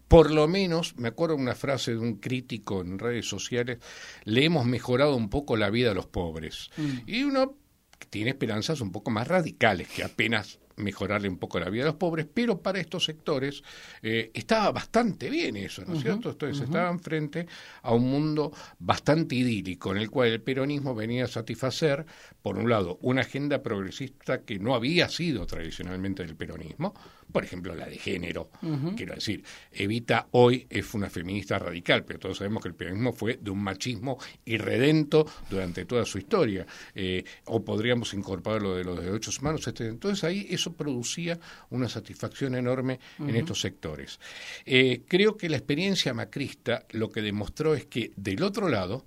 por 0.07 0.33
lo 0.33 0.49
menos, 0.49 0.97
me 0.97 1.07
acuerdo 1.09 1.37
una 1.37 1.55
frase 1.55 1.93
de 1.93 1.99
un 1.99 2.17
crítico 2.17 2.81
en 2.81 2.99
redes 2.99 3.29
sociales, 3.29 3.79
le 4.25 4.45
hemos 4.45 4.67
mejorado 4.67 5.15
un 5.15 5.31
poco 5.31 5.57
la 5.57 5.71
vida 5.71 5.93
a 5.93 5.95
los 5.95 6.07
pobres. 6.07 6.69
Mm. 6.77 6.99
Y 7.07 7.23
uno 7.23 7.60
tiene 8.09 8.31
esperanzas 8.31 8.81
un 8.81 8.93
poco 8.93 9.11
más 9.11 9.29
radicales 9.29 9.89
que 9.89 10.05
apenas 10.05 10.59
mejorarle 10.81 11.29
un 11.29 11.39
poco 11.39 11.61
la 11.61 11.71
vida 11.71 11.85
a 11.85 11.87
los 11.87 11.97
pobres, 11.97 12.27
pero 12.33 12.61
para 12.61 12.81
estos 12.81 13.05
sectores 13.05 13.63
eh, 14.03 14.31
estaba 14.35 14.73
bastante 14.73 15.31
bien 15.31 15.57
eso, 15.57 15.85
¿no 15.87 15.95
es 15.95 16.03
cierto? 16.03 16.31
Entonces 16.31 16.65
estaban 16.65 17.01
frente 17.01 17.47
a 17.83 17.95
un 17.95 18.11
mundo 18.11 18.53
bastante 18.79 19.35
idílico 19.35 19.93
en 19.93 19.99
el 19.99 20.11
cual 20.11 20.29
el 20.29 20.41
peronismo 20.41 20.95
venía 20.95 21.25
a 21.25 21.29
satisfacer, 21.29 22.05
por 22.43 22.59
un 22.59 22.69
lado, 22.69 22.99
una 23.03 23.23
agenda 23.23 23.63
progresista 23.63 24.43
que 24.43 24.59
no 24.59 24.75
había 24.75 25.09
sido 25.09 25.47
tradicionalmente 25.47 26.25
del 26.25 26.37
peronismo, 26.37 26.95
por 27.33 27.45
ejemplo, 27.45 27.75
la 27.75 27.87
de 27.87 27.97
género, 27.97 28.51
quiero 28.97 29.15
decir, 29.15 29.43
Evita 29.73 30.29
hoy 30.33 30.67
es 30.69 30.93
una 30.95 31.09
feminista 31.11 31.59
radical, 31.59 32.05
pero 32.05 32.19
todos 32.19 32.39
sabemos 32.39 32.63
que 32.63 32.69
el 32.69 32.75
peronismo 32.75 33.13
fue 33.13 33.39
de 33.41 33.51
un 33.51 33.63
machismo 33.63 34.19
irredento 34.45 35.27
durante 35.49 35.85
toda 35.85 36.05
su 36.05 36.19
historia, 36.19 36.67
eh, 36.95 37.25
o 37.47 37.65
podríamos 37.65 38.13
incorporar 38.15 38.63
lo 38.63 38.75
de 38.75 38.85
los 38.85 39.03
derechos 39.03 39.39
humanos. 39.39 39.67
Entonces 39.67 40.25
ahí 40.25 40.47
eso 40.51 40.73
producía 40.73 41.39
una 41.71 41.89
satisfacción 41.89 42.55
enorme 42.55 43.01
en 43.19 43.37
estos 43.37 43.61
sectores. 43.61 44.19
Eh, 44.65 45.03
creo 45.07 45.37
que 45.37 45.49
la 45.49 45.57
experiencia 45.57 46.15
macrista 46.15 46.87
lo 46.91 47.11
que 47.11 47.23
demostró 47.23 47.75
es 47.75 47.87
que 47.87 48.13
del 48.17 48.43
otro 48.43 48.69
lado, 48.69 49.05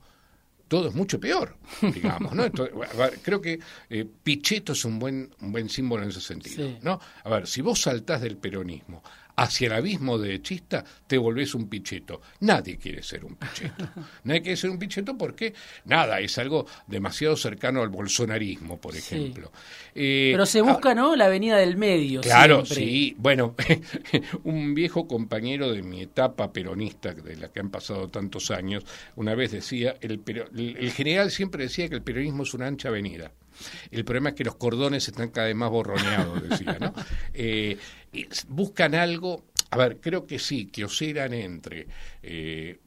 todo 0.67 0.89
es 0.89 0.95
mucho 0.95 1.19
peor, 1.19 1.56
digamos, 1.93 2.34
¿no? 2.34 2.45
creo 3.21 3.41
que 3.41 3.60
eh, 3.89 4.06
Pichetto 4.23 4.73
es 4.73 4.86
un 4.86 4.99
buen, 4.99 5.34
un 5.41 5.52
buen 5.52 5.69
símbolo 5.69 6.04
en 6.04 6.10
ese 6.10 6.21
sentido, 6.21 6.78
¿no? 6.82 6.99
A 7.23 7.30
ver, 7.30 7.47
si 7.47 7.62
vos 7.62 7.82
saltás 7.82 8.21
del 8.21 8.38
peronismo 8.38 9.04
hacia 9.35 9.67
el 9.67 9.73
abismo 9.73 10.17
de 10.17 10.41
chista, 10.41 10.83
te 11.07 11.17
volvés 11.17 11.55
un 11.55 11.67
picheto. 11.67 12.21
Nadie 12.41 12.77
quiere 12.77 13.01
ser 13.01 13.25
un 13.25 13.35
picheto. 13.35 13.89
Nadie 14.23 14.41
quiere 14.41 14.57
ser 14.57 14.69
un 14.69 14.79
picheto 14.79 15.17
porque, 15.17 15.53
nada, 15.85 16.19
es 16.19 16.37
algo 16.37 16.65
demasiado 16.87 17.35
cercano 17.35 17.81
al 17.81 17.89
bolsonarismo, 17.89 18.79
por 18.79 18.95
ejemplo. 18.95 19.51
Eh, 19.95 20.29
Pero 20.33 20.45
se 20.45 20.61
busca, 20.61 20.91
ah, 20.91 20.95
¿no? 20.95 21.15
La 21.15 21.25
avenida 21.25 21.57
del 21.57 21.77
medio. 21.77 22.21
Claro, 22.21 22.65
sí. 22.65 23.15
Bueno, 23.17 23.55
un 24.43 24.73
viejo 24.73 25.07
compañero 25.07 25.71
de 25.71 25.81
mi 25.81 26.01
etapa 26.01 26.51
peronista, 26.51 27.13
de 27.13 27.35
la 27.35 27.49
que 27.49 27.59
han 27.59 27.69
pasado 27.69 28.09
tantos 28.09 28.51
años, 28.51 28.85
una 29.15 29.35
vez 29.35 29.51
decía, 29.51 29.95
el, 30.01 30.21
el 30.55 30.91
general 30.91 31.31
siempre 31.31 31.63
decía 31.63 31.89
que 31.89 31.95
el 31.95 32.01
peronismo 32.03 32.43
es 32.43 32.53
una 32.53 32.67
ancha 32.67 32.89
avenida. 32.89 33.31
El 33.91 34.05
problema 34.05 34.29
es 34.29 34.35
que 34.35 34.43
los 34.43 34.55
cordones 34.55 35.07
están 35.07 35.29
cada 35.29 35.47
vez 35.47 35.55
más 35.55 35.69
borroneados, 35.69 36.49
decía, 36.49 36.77
¿no? 36.79 36.93
Eh, 37.35 37.77
buscan 38.47 38.93
algo, 38.93 39.45
a 39.71 39.77
ver, 39.77 39.99
creo 39.99 40.27
que 40.27 40.37
sí, 40.37 40.67
que 40.67 40.85
oscilan 40.85 41.33
entre, 41.33 41.87
eh, 42.21 42.79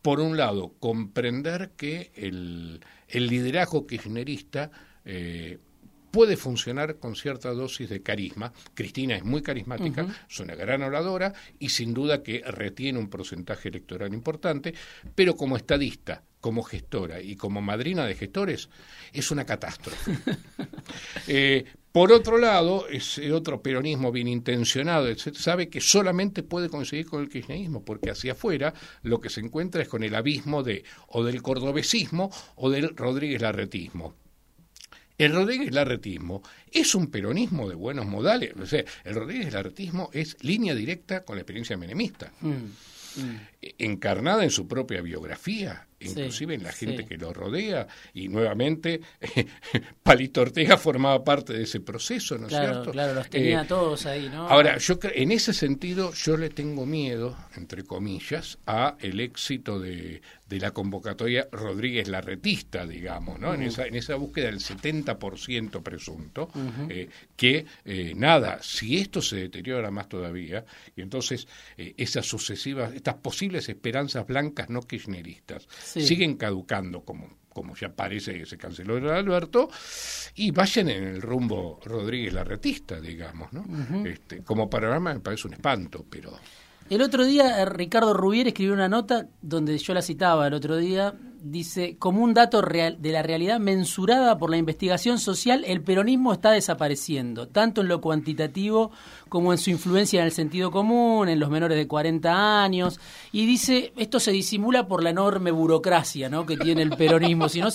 por 0.00 0.20
un 0.20 0.36
lado, 0.36 0.74
comprender 0.78 1.72
que 1.76 2.12
el, 2.14 2.80
liderazgo 3.12 3.86
kirchnerista 3.86 4.70
eh, 5.04 5.58
puede 6.10 6.36
funcionar 6.36 6.96
con 6.96 7.14
cierta 7.14 7.50
dosis 7.50 7.88
de 7.88 8.02
carisma. 8.02 8.52
Cristina 8.74 9.16
es 9.16 9.24
muy 9.24 9.42
carismática, 9.42 10.06
es 10.28 10.40
una 10.40 10.54
gran 10.54 10.82
oradora 10.82 11.32
y 11.58 11.68
sin 11.68 11.94
duda 11.94 12.22
que 12.22 12.42
retiene 12.46 12.98
un 12.98 13.08
porcentaje 13.08 13.68
electoral 13.68 14.12
importante, 14.12 14.74
pero 15.14 15.36
como 15.36 15.56
estadista, 15.56 16.22
como 16.40 16.62
gestora 16.62 17.20
y 17.20 17.36
como 17.36 17.60
madrina 17.60 18.06
de 18.06 18.14
gestores, 18.14 18.68
es 19.12 19.30
una 19.30 19.44
catástrofe. 19.44 20.12
Eh, 21.28 21.64
por 21.92 22.12
otro 22.12 22.38
lado, 22.38 22.88
ese 22.88 23.32
otro 23.32 23.62
peronismo 23.62 24.12
bien 24.12 24.28
intencionado 24.28 25.06
sabe 25.16 25.68
que 25.68 25.80
solamente 25.80 26.42
puede 26.42 26.68
conseguir 26.68 27.06
con 27.06 27.22
el 27.22 27.28
kirchnerismo, 27.28 27.84
porque 27.84 28.10
hacia 28.10 28.32
afuera 28.32 28.74
lo 29.02 29.20
que 29.20 29.28
se 29.28 29.40
encuentra 29.40 29.82
es 29.82 29.88
con 29.88 30.02
el 30.02 30.14
abismo 30.14 30.62
de 30.62 30.84
o 31.08 31.24
del 31.24 31.42
cordobesismo 31.42 32.30
o 32.56 32.70
del 32.70 32.96
Rodríguez 32.96 33.42
Larretismo. 33.42 34.14
El 35.18 35.34
Rodríguez 35.34 35.74
Larretismo 35.74 36.42
es 36.70 36.94
un 36.94 37.10
peronismo 37.10 37.68
de 37.68 37.74
buenos 37.74 38.06
modales. 38.06 38.54
O 38.58 38.66
sea, 38.66 38.84
el 39.04 39.14
Rodríguez 39.14 39.52
Larretismo 39.52 40.10
es 40.12 40.42
línea 40.42 40.74
directa 40.74 41.24
con 41.24 41.36
la 41.36 41.42
experiencia 41.42 41.76
menemista. 41.76 42.32
Mm, 42.40 42.48
mm. 42.48 43.40
Encarnada 43.78 44.44
en 44.44 44.50
su 44.50 44.66
propia 44.66 45.02
biografía, 45.02 45.86
inclusive 46.00 46.54
en 46.54 46.62
la 46.62 46.72
gente 46.72 47.04
que 47.04 47.16
lo 47.16 47.32
rodea, 47.32 47.86
y 48.14 48.28
nuevamente 48.28 49.00
Palito 50.02 50.40
Ortega 50.40 50.76
formaba 50.76 51.22
parte 51.22 51.52
de 51.52 51.64
ese 51.64 51.80
proceso, 51.80 52.38
¿no 52.38 52.46
es 52.46 52.52
cierto? 52.52 52.90
Claro, 52.90 53.14
los 53.14 53.28
tenía 53.28 53.62
eh, 53.62 53.66
todos 53.66 54.06
ahí, 54.06 54.28
¿no? 54.28 54.48
Ahora, 54.48 54.78
yo 54.78 54.98
en 55.02 55.32
ese 55.32 55.52
sentido, 55.52 56.12
yo 56.14 56.36
le 56.36 56.50
tengo 56.50 56.86
miedo, 56.86 57.36
entre 57.56 57.84
comillas, 57.84 58.58
a 58.66 58.96
el 59.00 59.20
éxito 59.20 59.78
de, 59.78 60.22
de 60.48 60.58
la 60.58 60.72
convocatoria 60.72 61.48
Rodríguez 61.52 62.08
Larretista, 62.08 62.86
digamos, 62.86 63.38
¿no? 63.38 63.54
en, 63.54 63.62
esa, 63.62 63.86
en 63.86 63.94
esa 63.94 64.16
búsqueda 64.16 64.46
del 64.46 64.58
70% 64.58 65.82
presunto, 65.82 66.50
eh, 66.88 67.08
que 67.36 67.66
eh, 67.84 68.14
nada, 68.16 68.58
si 68.62 68.98
esto 68.98 69.22
se 69.22 69.36
deteriora 69.36 69.90
más 69.90 70.08
todavía, 70.08 70.64
y 70.96 71.02
entonces 71.02 71.46
esas 71.76 72.26
sucesivas, 72.26 72.94
estas 72.94 73.16
posibles 73.16 73.68
esperanzas 73.68 74.26
blancas 74.26 74.70
no 74.70 74.80
kirchneristas, 74.80 75.68
siguen 75.92 76.36
caducando 76.36 77.04
como 77.04 77.40
como 77.50 77.74
ya 77.74 77.88
parece 77.90 78.38
que 78.38 78.46
se 78.46 78.56
canceló 78.56 78.96
el 78.96 79.08
Alberto, 79.08 79.68
y 80.36 80.50
vayan 80.50 80.88
en 80.88 81.04
el 81.04 81.20
rumbo 81.20 81.80
Rodríguez 81.84 82.32
Larretista, 82.32 83.00
digamos, 83.00 83.52
¿no? 83.52 83.64
este, 84.06 84.42
como 84.42 84.70
panorama 84.70 85.12
me 85.12 85.20
parece 85.20 85.48
un 85.48 85.54
espanto, 85.54 86.06
pero... 86.08 86.32
El 86.88 87.02
otro 87.02 87.24
día 87.24 87.60
eh, 87.60 87.64
Ricardo 87.66 88.14
Rubier 88.14 88.48
escribió 88.48 88.72
una 88.72 88.88
nota 88.88 89.28
donde 89.42 89.76
yo 89.78 89.94
la 89.94 90.02
citaba 90.02 90.46
el 90.46 90.54
otro 90.54 90.76
día, 90.76 91.14
dice, 91.42 91.96
como 91.98 92.22
un 92.22 92.34
dato 92.34 92.62
real, 92.62 92.96
de 93.00 93.12
la 93.12 93.22
realidad 93.22 93.58
mensurada 93.58 94.38
por 94.38 94.50
la 94.50 94.56
investigación 94.56 95.18
social, 95.18 95.64
el 95.66 95.82
peronismo 95.82 96.32
está 96.32 96.50
desapareciendo, 96.50 97.48
tanto 97.48 97.80
en 97.80 97.88
lo 97.88 98.00
cuantitativo 98.00 98.90
como 99.28 99.52
en 99.52 99.58
su 99.58 99.70
influencia 99.70 100.20
en 100.20 100.26
el 100.26 100.32
sentido 100.32 100.70
común, 100.70 101.28
en 101.28 101.40
los 101.40 101.50
menores 101.50 101.76
de 101.76 101.86
40 101.86 102.62
años, 102.62 103.00
y 103.32 103.46
dice, 103.46 103.92
esto 103.96 104.20
se 104.20 104.32
disimula 104.32 104.86
por 104.86 105.02
la 105.02 105.10
enorme 105.10 105.50
burocracia 105.50 106.28
¿no? 106.28 106.46
que 106.46 106.56
tiene 106.56 106.82
el 106.82 106.90
peronismo. 106.90 107.48
si 107.48 107.60
no 107.60 107.68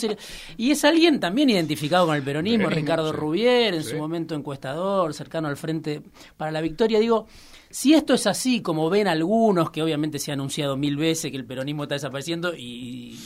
Y 0.57 0.71
es 0.71 0.83
alguien 0.85 1.19
también 1.19 1.49
identificado 1.49 2.05
con 2.05 2.15
el 2.15 2.23
peronismo, 2.23 2.69
Ricardo 2.69 3.11
Rubier, 3.11 3.73
en 3.73 3.83
su 3.83 3.97
momento 3.97 4.35
encuestador, 4.35 5.13
cercano 5.13 5.47
al 5.47 5.57
Frente 5.57 6.01
para 6.37 6.51
la 6.51 6.61
Victoria, 6.61 6.99
digo... 6.99 7.27
Si 7.67 7.93
esto 7.93 8.13
es 8.13 8.25
así, 8.25 8.61
como 8.61 8.89
ven 8.89 9.05
algunos, 9.05 9.69
que 9.69 9.83
obviamente 9.83 10.17
se 10.17 10.31
ha 10.31 10.35
anunciado 10.35 10.77
mil 10.77 10.95
veces 10.95 11.29
que 11.29 11.35
el 11.35 11.43
peronismo 11.43 11.83
está 11.83 11.95
desapareciendo 11.95 12.55
y, 12.55 13.19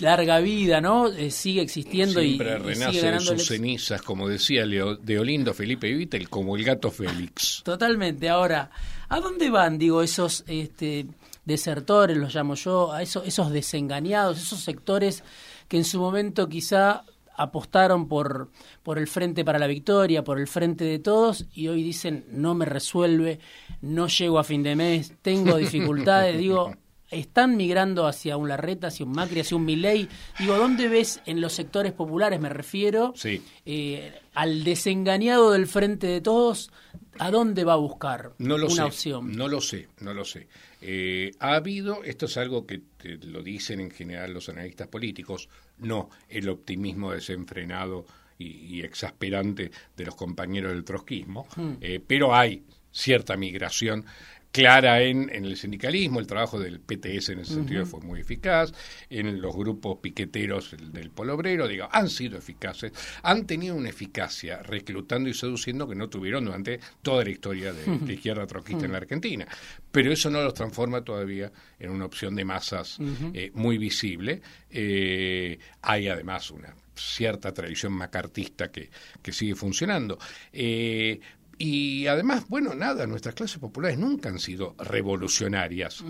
larga 0.00 0.40
vida, 0.40 0.80
¿no? 0.80 1.08
Eh, 1.08 1.30
sigue 1.30 1.62
existiendo 1.62 2.22
y, 2.22 2.38
renace 2.38 3.12
de 3.12 3.20
sus 3.20 3.46
cenizas, 3.46 4.02
como 4.02 4.28
decía 4.28 4.64
Leo, 4.66 4.96
de 4.96 5.18
Olindo 5.18 5.54
Felipe 5.54 5.92
Vittel, 5.92 6.28
como 6.28 6.56
el 6.56 6.64
gato 6.64 6.90
Félix. 6.90 7.62
Totalmente. 7.64 8.28
Ahora, 8.28 8.70
¿a 9.08 9.20
dónde 9.20 9.50
van, 9.50 9.78
digo, 9.78 10.02
esos 10.02 10.44
este, 10.46 11.06
desertores, 11.44 12.16
los 12.16 12.34
llamo 12.34 12.54
yo, 12.54 12.92
a 12.92 13.02
esos, 13.02 13.26
esos 13.26 13.50
desengañados, 13.50 14.38
esos 14.38 14.60
sectores 14.60 15.22
que 15.68 15.76
en 15.76 15.84
su 15.84 15.98
momento 16.00 16.48
quizá 16.48 17.04
apostaron 17.36 18.06
por, 18.06 18.50
por 18.82 18.98
el 18.98 19.06
Frente 19.06 19.44
para 19.44 19.58
la 19.58 19.66
Victoria, 19.66 20.22
por 20.22 20.38
el 20.38 20.46
Frente 20.46 20.84
de 20.84 20.98
Todos, 20.98 21.46
y 21.54 21.68
hoy 21.68 21.82
dicen, 21.82 22.26
no 22.30 22.54
me 22.54 22.66
resuelve, 22.66 23.40
no 23.80 24.08
llego 24.08 24.38
a 24.38 24.44
fin 24.44 24.62
de 24.62 24.76
mes, 24.76 25.14
tengo 25.22 25.56
dificultades, 25.58 26.36
digo, 26.36 26.74
están 27.10 27.56
migrando 27.56 28.06
hacia 28.06 28.36
un 28.36 28.48
Larreta, 28.48 28.88
hacia 28.88 29.04
un 29.04 29.12
Macri, 29.12 29.40
hacia 29.40 29.56
un 29.56 29.64
Milei. 29.64 30.08
Digo, 30.38 30.56
¿dónde 30.56 30.88
ves 30.88 31.20
en 31.26 31.40
los 31.40 31.52
sectores 31.52 31.92
populares, 31.92 32.40
me 32.40 32.48
refiero, 32.48 33.14
eh, 33.66 34.12
al 34.34 34.64
desengañado 34.64 35.50
del 35.52 35.66
Frente 35.66 36.06
de 36.06 36.20
Todos, 36.20 36.70
¿a 37.18 37.30
dónde 37.30 37.64
va 37.64 37.74
a 37.74 37.76
buscar 37.76 38.32
no 38.38 38.56
lo 38.56 38.66
una 38.66 38.74
sé, 38.74 38.82
opción? 38.82 39.36
No 39.36 39.48
lo 39.48 39.60
sé, 39.60 39.88
no 40.00 40.14
lo 40.14 40.24
sé. 40.24 40.48
Eh, 40.80 41.32
ha 41.40 41.54
habido, 41.54 42.04
esto 42.04 42.26
es 42.26 42.36
algo 42.36 42.66
que 42.66 42.82
lo 43.22 43.42
dicen 43.42 43.80
en 43.80 43.90
general 43.90 44.32
los 44.32 44.48
analistas 44.48 44.88
políticos, 44.88 45.48
no 45.78 46.10
el 46.28 46.48
optimismo 46.48 47.12
desenfrenado 47.12 48.06
y, 48.38 48.80
exasperante 48.82 49.70
de 49.94 50.04
los 50.06 50.14
compañeros 50.14 50.72
del 50.72 50.84
trotskismo, 50.84 51.46
hmm. 51.56 51.72
eh, 51.82 52.00
pero 52.06 52.34
hay 52.34 52.64
cierta 52.90 53.36
migración 53.36 54.06
clara 54.52 55.02
en, 55.02 55.30
en, 55.32 55.44
el 55.44 55.56
sindicalismo, 55.56 56.20
el 56.20 56.26
trabajo 56.26 56.58
del 56.58 56.80
PTS 56.80 57.30
en 57.30 57.38
ese 57.40 57.54
sentido 57.54 57.86
fue 57.86 58.00
muy 58.00 58.20
eficaz, 58.20 58.72
en 59.08 59.40
los 59.40 59.54
grupos 59.54 59.98
piqueteros 60.00 60.74
del 60.92 61.10
Polo 61.10 61.34
Obrero, 61.34 61.68
digo, 61.68 61.88
han 61.90 62.08
sido 62.08 62.38
eficaces, 62.38 62.92
han 63.22 63.46
tenido 63.46 63.74
una 63.74 63.90
eficacia 63.90 64.62
reclutando 64.62 65.28
y 65.28 65.34
seduciendo 65.34 65.88
que 65.88 65.94
no 65.94 66.08
tuvieron 66.08 66.44
durante 66.44 66.80
toda 67.02 67.24
la 67.24 67.30
historia 67.30 67.72
de 67.72 67.86
la 67.86 68.12
izquierda 68.12 68.46
troquista 68.46 68.86
en 68.86 68.92
la 68.92 68.98
Argentina. 68.98 69.46
Pero 69.90 70.12
eso 70.12 70.30
no 70.30 70.42
los 70.42 70.54
transforma 70.54 71.02
todavía 71.02 71.50
en 71.78 71.90
una 71.90 72.04
opción 72.04 72.34
de 72.34 72.44
masas 72.44 72.98
eh, 73.34 73.50
muy 73.54 73.78
visible. 73.78 74.42
Eh, 74.70 75.58
hay 75.82 76.08
además 76.08 76.50
una 76.50 76.74
cierta 76.94 77.52
tradición 77.52 77.92
macartista 77.92 78.70
que, 78.70 78.90
que 79.22 79.32
sigue 79.32 79.54
funcionando. 79.54 80.18
Eh, 80.52 81.18
y 81.62 82.06
además, 82.06 82.48
bueno, 82.48 82.74
nada, 82.74 83.06
nuestras 83.06 83.34
clases 83.34 83.58
populares 83.58 83.98
nunca 83.98 84.30
han 84.30 84.38
sido 84.38 84.74
revolucionarias, 84.78 86.02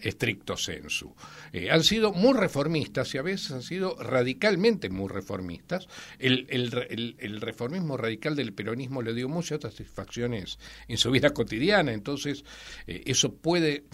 estricto 0.00 0.56
sensu. 0.56 1.14
Eh, 1.52 1.70
han 1.70 1.84
sido 1.84 2.14
muy 2.14 2.32
reformistas 2.32 3.14
y 3.14 3.18
a 3.18 3.22
veces 3.22 3.50
han 3.50 3.62
sido 3.62 3.96
radicalmente 3.96 4.88
muy 4.88 5.10
reformistas. 5.10 5.88
El, 6.18 6.46
el, 6.48 7.40
reformismo 7.42 7.98
radical 7.98 8.34
del 8.34 8.54
peronismo 8.54 9.02
le 9.02 9.12
dio 9.12 9.28
muchas 9.28 9.60
satisfacciones 9.60 10.58
en 10.88 10.96
su 10.96 11.10
vida 11.10 11.34
cotidiana, 11.34 11.92
entonces 11.92 12.42
eh, 12.86 13.02
eso 13.04 13.34
puede, 13.34 13.84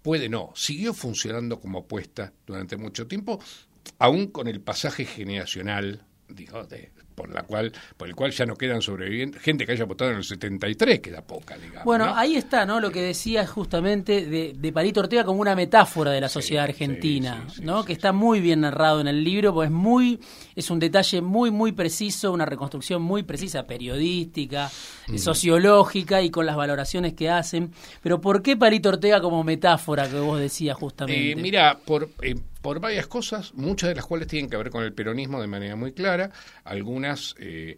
puede 0.00 0.30
no, 0.30 0.52
siguió 0.54 0.94
funcionando 0.94 1.60
como 1.60 1.80
apuesta 1.80 2.32
durante 2.46 2.78
mucho 2.78 3.06
tiempo, 3.06 3.38
aún 3.98 4.28
con 4.28 4.48
el 4.48 4.62
pasaje 4.62 5.04
generacional 5.04 6.06
digo, 6.34 6.64
de, 6.64 6.90
por 7.14 7.32
la 7.32 7.42
cual 7.42 7.72
por 7.96 8.08
el 8.08 8.14
cual 8.14 8.32
ya 8.32 8.46
no 8.46 8.56
quedan 8.56 8.82
sobrevivientes 8.82 9.42
gente 9.42 9.66
que 9.66 9.72
haya 9.72 9.84
votado 9.84 10.10
en 10.10 10.18
el 10.18 10.24
73 10.24 11.00
queda 11.00 11.22
poca 11.22 11.56
digamos 11.56 11.84
bueno 11.84 12.12
ahí 12.14 12.36
está 12.36 12.66
no 12.66 12.80
lo 12.80 12.90
que 12.90 13.02
decía 13.02 13.46
justamente 13.46 14.26
de, 14.26 14.54
de 14.56 14.72
Palito 14.72 15.00
Ortega 15.00 15.24
como 15.24 15.40
una 15.40 15.54
metáfora 15.54 16.10
de 16.10 16.20
la 16.20 16.28
sociedad 16.28 16.64
argentina 16.64 17.46
no 17.62 17.84
que 17.84 17.92
está 17.92 18.12
muy 18.12 18.40
bien 18.40 18.60
narrado 18.62 19.00
en 19.00 19.08
el 19.08 19.22
libro 19.22 19.52
pues 19.54 19.70
muy 19.70 20.20
es 20.54 20.70
un 20.70 20.78
detalle 20.78 21.20
muy 21.20 21.50
muy 21.50 21.72
preciso 21.72 22.32
una 22.32 22.46
reconstrucción 22.46 23.02
muy 23.02 23.22
precisa 23.22 23.66
periodística 23.66 24.70
mm. 25.08 25.18
sociológica 25.18 26.22
y 26.22 26.30
con 26.30 26.46
las 26.46 26.56
valoraciones 26.56 27.14
que 27.14 27.30
hacen. 27.30 27.72
Pero 28.02 28.20
por 28.20 28.42
qué 28.42 28.56
Palito 28.56 28.88
Ortega 28.88 29.20
como 29.20 29.44
metáfora 29.44 30.08
que 30.08 30.18
vos 30.18 30.38
decías 30.38 30.76
justamente 30.76 31.32
eh, 31.32 31.36
mira 31.36 31.78
por 31.84 32.08
eh, 32.22 32.34
por 32.62 32.80
varias 32.80 33.08
cosas, 33.08 33.52
muchas 33.54 33.88
de 33.88 33.96
las 33.96 34.06
cuales 34.06 34.28
tienen 34.28 34.48
que 34.48 34.56
ver 34.56 34.70
con 34.70 34.84
el 34.84 34.94
peronismo 34.94 35.40
de 35.40 35.48
manera 35.48 35.76
muy 35.76 35.92
clara, 35.92 36.30
algunas 36.64 37.34
eh, 37.38 37.76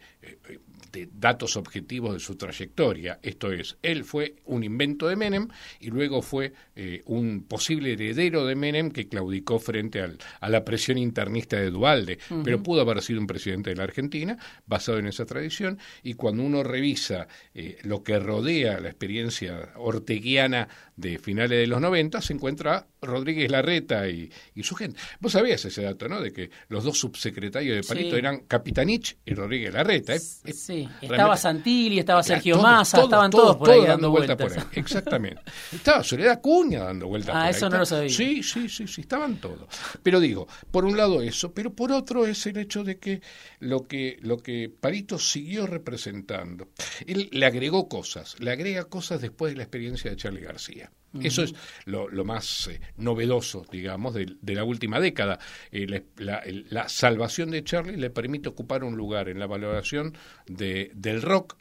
eh, 0.92 1.08
datos 1.12 1.56
objetivos 1.56 2.14
de 2.14 2.20
su 2.20 2.36
trayectoria. 2.36 3.18
Esto 3.22 3.52
es, 3.52 3.76
él 3.82 4.04
fue 4.04 4.36
un 4.44 4.64
invento 4.64 5.08
de 5.08 5.16
Menem 5.16 5.48
y 5.80 5.90
luego 5.90 6.22
fue 6.22 6.52
eh, 6.76 7.02
un 7.06 7.44
posible 7.44 7.92
heredero 7.92 8.44
de 8.46 8.54
Menem 8.54 8.90
que 8.90 9.08
claudicó 9.08 9.58
frente 9.58 10.00
al, 10.00 10.18
a 10.40 10.48
la 10.48 10.64
presión 10.64 10.98
internista 10.98 11.56
de 11.56 11.70
Dualde, 11.70 12.18
pero 12.42 12.62
pudo 12.62 12.82
haber 12.82 13.02
sido 13.02 13.20
un 13.20 13.26
presidente 13.26 13.70
de 13.70 13.76
la 13.76 13.84
Argentina 13.84 14.38
basado 14.66 14.98
en 14.98 15.06
esa 15.06 15.24
tradición 15.24 15.78
y 16.02 16.14
cuando 16.14 16.42
uno 16.42 16.62
revisa 16.62 17.28
eh, 17.54 17.78
lo 17.82 18.02
que 18.02 18.18
rodea 18.18 18.80
la 18.80 18.88
experiencia 18.88 19.72
orteguiana 19.76 20.68
de 20.96 21.18
finales 21.18 21.58
de 21.58 21.66
los 21.66 21.80
90, 21.80 22.20
se 22.20 22.32
encuentra 22.32 22.86
Rodríguez 23.02 23.50
Larreta 23.50 24.08
y, 24.08 24.30
su 24.62 24.74
gente. 24.74 24.98
Vos 25.20 25.32
sabías 25.32 25.64
ese 25.64 25.82
dato, 25.82 26.08
¿no? 26.08 26.20
De 26.20 26.32
que 26.32 26.50
los 26.68 26.84
dos 26.84 26.98
subsecretarios 26.98 27.76
de 27.76 27.82
Palito 27.82 28.16
eran 28.16 28.40
Capitanich 28.46 29.16
y 29.26 29.34
Rodríguez 29.34 29.74
Larreta. 29.74 30.18
sí 30.18 30.73
estaba 31.00 31.36
Santilli, 31.36 31.98
estaba 31.98 32.22
Sergio 32.22 32.60
Massa, 32.60 33.02
estaban 33.02 33.30
todos, 33.30 33.56
por 33.56 33.70
ahí 33.70 33.86
dando 33.86 34.10
vueltas. 34.10 34.36
por 34.36 34.52
ahí. 34.52 34.64
Exactamente. 34.72 35.40
estaba 35.72 36.02
Soledad 36.02 36.40
Cuña 36.40 36.84
dando 36.84 37.08
vueltas 37.08 37.34
ah, 37.34 37.38
por 37.38 37.46
ahí. 37.46 37.50
eso 37.50 37.70
no 37.70 37.78
lo 37.78 37.86
sabía. 37.86 38.10
Sí, 38.10 38.42
sí, 38.42 38.68
sí, 38.68 38.86
sí, 38.86 39.00
estaban 39.00 39.36
todos. 39.36 39.66
Pero 40.02 40.20
digo, 40.20 40.46
por 40.70 40.84
un 40.84 40.96
lado 40.96 41.22
eso, 41.22 41.52
pero 41.52 41.72
por 41.72 41.92
otro 41.92 42.26
es 42.26 42.46
el 42.46 42.56
hecho 42.58 42.84
de 42.84 42.98
que 42.98 43.22
lo 43.60 43.86
que, 43.86 44.18
lo 44.20 44.38
que 44.38 44.70
Parito 44.80 45.18
siguió 45.18 45.66
representando, 45.66 46.68
él 47.06 47.28
le 47.32 47.46
agregó 47.46 47.88
cosas, 47.88 48.38
le 48.40 48.50
agrega 48.50 48.84
cosas 48.84 49.20
después 49.20 49.52
de 49.52 49.56
la 49.56 49.62
experiencia 49.64 50.10
de 50.10 50.16
Charlie 50.16 50.40
García. 50.40 50.90
Eso 51.22 51.42
es 51.42 51.54
lo, 51.84 52.08
más 52.24 52.68
eh, 52.68 52.80
novedoso, 52.96 53.64
digamos, 53.70 54.14
de, 54.14 54.54
la 54.54 54.64
última 54.64 55.00
década. 55.00 55.38
Eh, 55.70 56.04
la, 56.16 56.88
salvación 56.88 57.50
de 57.50 57.62
Charlie 57.62 57.96
le 57.96 58.10
permite 58.10 58.48
ocupar 58.48 58.84
un 58.84 58.96
lugar 58.96 59.28
en 59.28 59.38
la 59.38 59.46
valoración 59.46 60.16
de, 60.46 60.90
del 60.94 61.22
rock 61.22 61.56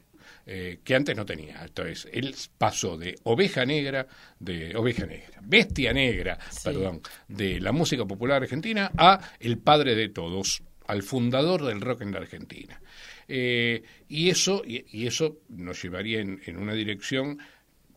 eh, 0.45 0.79
que 0.83 0.95
antes 0.95 1.15
no 1.15 1.25
tenía. 1.25 1.63
Entonces, 1.63 2.07
él 2.11 2.35
pasó 2.57 2.97
de 2.97 3.15
oveja 3.23 3.65
negra, 3.65 4.07
de 4.39 4.75
oveja 4.75 5.05
negra, 5.05 5.39
bestia 5.41 5.93
negra, 5.93 6.37
perdón, 6.63 7.01
de 7.27 7.59
la 7.59 7.71
música 7.71 8.05
popular 8.05 8.41
argentina 8.41 8.91
a 8.97 9.19
el 9.39 9.57
padre 9.59 9.95
de 9.95 10.09
todos, 10.09 10.63
al 10.87 11.03
fundador 11.03 11.63
del 11.63 11.81
rock 11.81 12.01
en 12.01 12.11
la 12.11 12.19
Argentina. 12.19 12.81
y 13.27 14.29
eso 14.29 14.63
y, 14.65 15.07
eso 15.07 15.39
nos 15.47 15.81
llevaría 15.81 16.19
en 16.19 16.57
una 16.57 16.73
dirección 16.73 17.39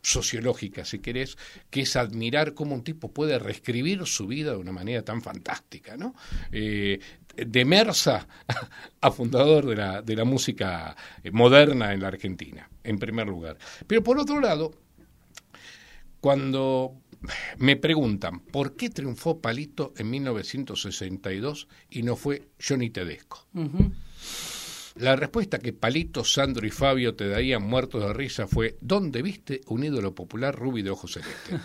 sociológica, 0.01 0.85
si 0.85 0.99
querés, 0.99 1.37
que 1.69 1.81
es 1.81 1.95
admirar 1.95 2.53
cómo 2.53 2.75
un 2.75 2.83
tipo 2.83 3.11
puede 3.11 3.39
reescribir 3.39 4.05
su 4.05 4.27
vida 4.27 4.51
de 4.51 4.57
una 4.57 4.71
manera 4.71 5.03
tan 5.03 5.21
fantástica, 5.21 5.97
¿no? 5.97 6.15
Eh, 6.51 6.99
de 7.35 7.65
Mersa 7.65 8.27
a 9.01 9.11
fundador 9.11 9.65
de 9.65 9.75
la, 9.75 10.01
de 10.01 10.15
la 10.15 10.25
música 10.25 10.95
moderna 11.31 11.93
en 11.93 12.01
la 12.01 12.07
Argentina, 12.07 12.69
en 12.83 12.97
primer 12.97 13.27
lugar. 13.27 13.57
Pero 13.85 14.03
por 14.03 14.17
otro 14.17 14.39
lado, 14.39 14.73
cuando 16.19 16.95
me 17.57 17.75
preguntan 17.75 18.39
por 18.39 18.75
qué 18.75 18.89
triunfó 18.89 19.39
Palito 19.41 19.93
en 19.97 20.09
1962 20.09 21.67
y 21.89 22.03
no 22.03 22.15
fue 22.15 22.49
Johnny 22.59 22.89
Tedesco. 22.89 23.47
La 24.99 25.15
respuesta 25.15 25.59
que 25.59 25.73
Palito, 25.73 26.23
Sandro 26.23 26.65
y 26.65 26.71
Fabio 26.71 27.13
te 27.13 27.29
darían 27.29 27.61
muertos 27.61 28.01
de 28.01 28.13
risa 28.13 28.47
fue 28.47 28.77
¿Dónde 28.81 29.21
viste 29.21 29.61
un 29.67 29.83
ídolo 29.83 30.15
popular 30.15 30.55
rubio 30.55 30.83
de 30.83 30.89
ojos 30.89 31.13
celeste? 31.13 31.59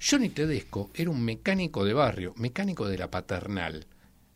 Johnny 0.00 0.28
Tedesco 0.34 0.90
era 0.94 1.10
un 1.10 1.24
mecánico 1.24 1.84
de 1.84 1.92
barrio, 1.92 2.34
mecánico 2.36 2.88
de 2.88 2.98
la 2.98 3.10
paternal. 3.10 3.84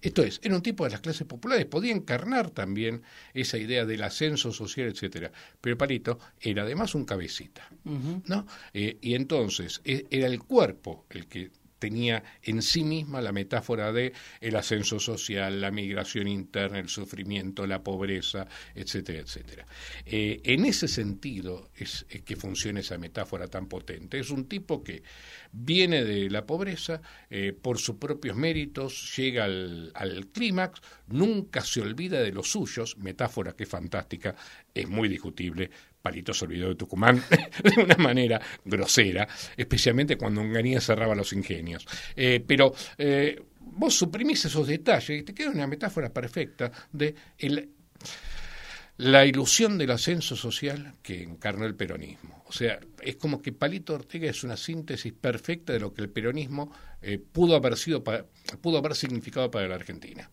Esto 0.01 0.23
es, 0.23 0.41
era 0.43 0.57
un 0.57 0.63
tipo 0.63 0.83
de 0.83 0.91
las 0.91 1.01
clases 1.01 1.25
populares, 1.25 1.67
podía 1.67 1.93
encarnar 1.93 2.51
también 2.51 3.03
esa 3.33 3.59
idea 3.59 3.87
del 3.87 4.03
ascenso 4.03 4.53
social, 4.53 4.89
etcétera. 4.89 5.31
Pero 5.61 5.79
Palito 5.79 6.19
era 6.41 6.65
además 6.65 6.97
un 6.97 7.05
cabecita, 7.05 7.69
¿no? 7.85 8.45
Eh, 8.75 8.99
y 9.01 9.15
entonces 9.15 9.81
e, 9.85 10.07
era 10.11 10.27
el 10.27 10.41
cuerpo 10.41 11.07
el 11.11 11.29
que 11.29 11.53
tenía 11.83 12.23
en 12.45 12.63
sí 12.63 12.85
misma 12.85 13.21
la 13.21 13.33
metáfora 13.33 13.93
de 13.93 14.13
el 14.41 14.55
ascenso 14.55 15.01
social, 15.01 15.61
la 15.61 15.73
migración 15.73 16.29
interna, 16.29 16.79
el 16.79 16.89
sufrimiento, 16.89 17.67
la 17.67 17.83
pobreza, 17.83 18.47
etcétera, 18.77 19.19
etcétera. 19.19 19.67
Eh, 20.07 20.41
en 20.45 20.65
ese 20.65 20.87
sentido 20.87 21.71
es, 21.75 22.07
que 22.25 22.37
funciona 22.37 22.79
esa 22.79 22.99
metáfora 22.99 23.49
tan 23.49 23.67
potente. 23.67 24.21
Es 24.21 24.31
un 24.31 24.47
tipo 24.47 24.85
que 24.85 25.03
viene 25.51 26.05
de 26.05 26.31
la 26.31 26.47
pobreza, 26.47 27.03
eh, 27.29 27.53
por 27.53 27.79
sus 27.81 27.97
propios 27.97 28.37
méritos, 28.37 29.17
llega 29.17 29.43
al, 29.43 29.91
al 29.95 30.29
clímax, 30.29 30.81
nunca 31.09 31.63
se 31.63 31.81
olvida 31.81 32.23
de 32.23 32.31
los 32.31 32.49
suyos, 32.49 32.97
metáfora 32.99 33.55
que 33.57 33.65
es 33.65 33.69
fantástica, 33.69 34.37
es 34.73 34.89
muy 34.89 35.09
discutible, 35.09 35.69
Palito 36.03 36.35
se 36.35 36.45
olvidó 36.45 36.69
de 36.69 36.75
Tucumán 36.75 37.23
de 37.63 37.83
una 37.83 37.97
manera 37.97 38.41
grosera, 38.65 39.27
especialmente 39.57 40.17
cuando 40.17 40.41
Unganía 40.41 40.81
cerraba 40.81 41.15
los 41.15 41.33
ingenios. 41.33 41.87
Eh, 42.17 42.45
pero 42.47 42.75
eh, 42.99 43.41
vos 43.61 43.95
suprimís 43.95 44.45
esos 44.45 44.67
detalles 44.67 45.21
y 45.21 45.23
te 45.23 45.35
queda 45.35 45.51
una 45.51 45.67
metáfora 45.67 46.13
perfecta 46.13 46.71
de 46.93 47.15
la 48.99 49.25
ilusión 49.25 49.79
del 49.79 49.91
ascenso 49.93 50.37
social 50.37 50.95
que 51.03 51.23
encarnó 51.23 51.65
el 51.67 51.75
peronismo. 51.75 52.43
O 52.47 52.53
sea, 52.53 52.79
es 53.01 53.17
como 53.17 53.41
que 53.41 53.53
Palito 53.53 53.95
Ortega 53.95 54.29
es 54.29 54.45
una 54.45 54.57
síntesis 54.57 55.13
perfecta 55.13 55.73
de 55.73 55.81
lo 55.81 55.93
que 55.95 56.03
el 56.03 56.11
peronismo 56.11 56.73
eh, 57.01 57.19
pudo 57.19 57.57
haber 57.57 57.77
sido, 57.77 58.05
pudo 58.05 58.79
haber 58.79 58.95
significado 58.95 59.51
para 59.51 59.69
la 59.69 59.77
Argentina. 59.77 60.31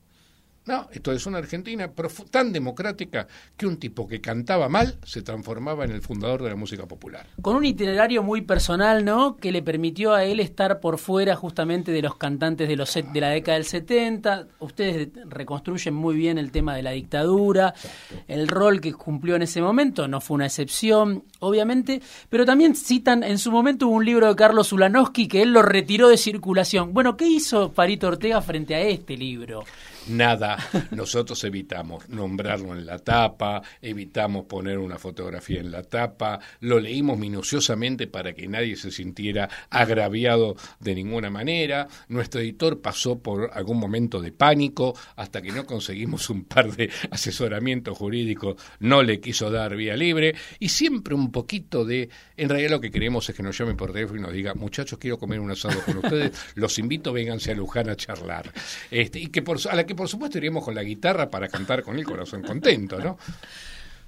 No, 0.69 0.87
esto 0.91 1.11
es 1.11 1.25
una 1.25 1.39
Argentina 1.39 1.91
tan 2.29 2.53
democrática 2.53 3.25
que 3.57 3.65
un 3.65 3.77
tipo 3.77 4.07
que 4.07 4.21
cantaba 4.21 4.69
mal 4.69 4.99
se 5.03 5.23
transformaba 5.23 5.83
en 5.83 5.89
el 5.89 6.03
fundador 6.03 6.43
de 6.43 6.49
la 6.49 6.55
música 6.55 6.85
popular. 6.85 7.25
Con 7.41 7.55
un 7.55 7.65
itinerario 7.65 8.21
muy 8.21 8.41
personal, 8.41 9.03
¿no? 9.03 9.37
Que 9.37 9.51
le 9.51 9.63
permitió 9.63 10.13
a 10.13 10.25
él 10.25 10.39
estar 10.39 10.79
por 10.79 10.99
fuera 10.99 11.35
justamente 11.35 11.91
de 11.91 12.03
los 12.03 12.17
cantantes 12.17 12.69
de, 12.69 12.75
los 12.75 12.93
de 12.93 13.19
la 13.19 13.29
década 13.29 13.57
del 13.57 13.65
70. 13.65 14.45
Ustedes 14.59 15.09
reconstruyen 15.25 15.95
muy 15.95 16.15
bien 16.15 16.37
el 16.37 16.51
tema 16.51 16.75
de 16.75 16.83
la 16.83 16.91
dictadura, 16.91 17.73
el 18.27 18.47
rol 18.47 18.79
que 18.79 18.93
cumplió 18.93 19.37
en 19.37 19.41
ese 19.41 19.63
momento, 19.63 20.07
no 20.07 20.21
fue 20.21 20.35
una 20.35 20.45
excepción, 20.45 21.23
obviamente, 21.39 21.99
pero 22.29 22.45
también 22.45 22.75
citan 22.75 23.23
en 23.23 23.39
su 23.39 23.51
momento 23.51 23.87
un 23.87 24.05
libro 24.05 24.27
de 24.27 24.35
Carlos 24.35 24.71
Ulanowski 24.71 25.27
que 25.27 25.41
él 25.41 25.51
lo 25.51 25.63
retiró 25.63 26.09
de 26.09 26.17
circulación. 26.17 26.93
Bueno, 26.93 27.17
¿qué 27.17 27.25
hizo 27.25 27.71
Parito 27.71 28.07
Ortega 28.07 28.39
frente 28.39 28.75
a 28.75 28.81
este 28.81 29.17
libro? 29.17 29.63
Nada. 30.09 30.57
Nosotros 30.91 31.43
evitamos 31.43 32.07
nombrarlo 32.09 32.73
en 32.73 32.85
la 32.85 32.99
tapa, 32.99 33.61
evitamos 33.81 34.45
poner 34.45 34.77
una 34.77 34.97
fotografía 34.97 35.59
en 35.59 35.71
la 35.71 35.83
tapa, 35.83 36.39
lo 36.61 36.79
leímos 36.79 37.17
minuciosamente 37.17 38.07
para 38.07 38.33
que 38.33 38.47
nadie 38.47 38.75
se 38.75 38.91
sintiera 38.91 39.49
agraviado 39.69 40.55
de 40.79 40.95
ninguna 40.95 41.29
manera. 41.29 41.87
Nuestro 42.07 42.41
editor 42.41 42.81
pasó 42.81 43.19
por 43.19 43.51
algún 43.53 43.77
momento 43.77 44.21
de 44.21 44.31
pánico 44.31 44.95
hasta 45.15 45.41
que 45.41 45.51
no 45.51 45.65
conseguimos 45.65 46.29
un 46.29 46.45
par 46.45 46.75
de 46.75 46.89
asesoramientos 47.11 47.97
jurídicos, 47.97 48.55
no 48.79 49.03
le 49.03 49.19
quiso 49.19 49.49
dar 49.51 49.75
vía 49.75 49.95
libre 49.95 50.35
y 50.59 50.69
siempre 50.69 51.15
un 51.15 51.31
poquito 51.31 51.85
de, 51.85 52.09
en 52.37 52.49
realidad 52.49 52.71
lo 52.71 52.81
que 52.81 52.91
queremos 52.91 53.29
es 53.29 53.35
que 53.35 53.43
nos 53.43 53.57
llame 53.57 53.75
por 53.75 53.93
teléfono 53.93 54.19
y 54.19 54.23
nos 54.23 54.33
diga, 54.33 54.53
muchachos, 54.53 54.99
quiero 54.99 55.17
comer 55.17 55.39
un 55.39 55.51
asado 55.51 55.79
con 55.81 55.97
ustedes, 55.97 56.31
los 56.55 56.77
invito, 56.79 57.13
vénganse 57.13 57.51
a 57.51 57.55
Luján 57.55 57.89
a 57.89 57.95
charlar. 57.95 58.51
Este, 58.91 59.19
y 59.19 59.27
que 59.27 59.41
por, 59.41 59.57
a 59.69 59.75
la 59.75 59.85
que 59.85 59.95
por 59.99 60.07
supuesto 60.07 60.37
iríamos 60.37 60.63
con 60.63 60.73
la 60.73 60.81
guitarra 60.81 61.29
para 61.29 61.49
cantar 61.49 61.83
con 61.83 61.99
el 61.99 62.05
corazón 62.05 62.41
contento, 62.41 62.97
¿no? 62.99 63.17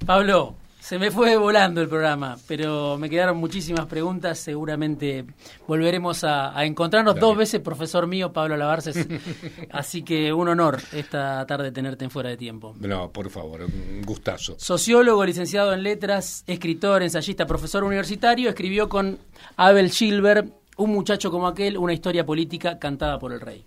Pablo, 0.05 0.55
Se 0.79 0.97
me 0.97 1.11
fue 1.11 1.35
volando 1.35 1.81
el 1.81 1.89
programa, 1.89 2.37
pero 2.47 2.97
me 2.97 3.09
quedaron 3.09 3.37
muchísimas 3.37 3.87
preguntas. 3.87 4.39
Seguramente 4.39 5.25
volveremos 5.67 6.23
a, 6.23 6.63
encontrarnos 6.65 7.19
dos 7.19 7.35
veces, 7.37 7.59
profesor 7.59 8.07
mío, 8.07 8.31
Pablo 8.31 8.55
Lavarces. 8.55 9.05
Así 9.71 10.01
que 10.01 10.31
un 10.31 10.47
honor 10.47 10.81
esta 10.93 11.45
tarde 11.45 11.73
tenerte 11.73 12.05
en 12.05 12.09
fuera 12.09 12.29
de 12.29 12.37
tiempo. 12.37 12.73
No, 12.79 13.11
por 13.11 13.29
favor, 13.29 13.61
un 13.63 14.01
gustazo. 14.03 14.55
Sociólogo, 14.57 15.25
licenciado 15.25 15.73
en 15.73 15.83
letras, 15.83 16.45
escritor, 16.47 17.03
ensayista, 17.03 17.45
profesor 17.45 17.83
universitario, 17.83 18.49
escribió 18.49 18.87
con 18.87 19.19
Abel 19.57 19.91
Schilber, 19.91 20.45
Un 20.77 20.91
muchacho 20.91 21.29
como 21.29 21.47
aquel, 21.47 21.77
una 21.77 21.93
historia 21.93 22.25
política 22.25 22.79
cantada 22.79 23.19
por 23.19 23.33
el 23.33 23.41
rey. 23.41 23.65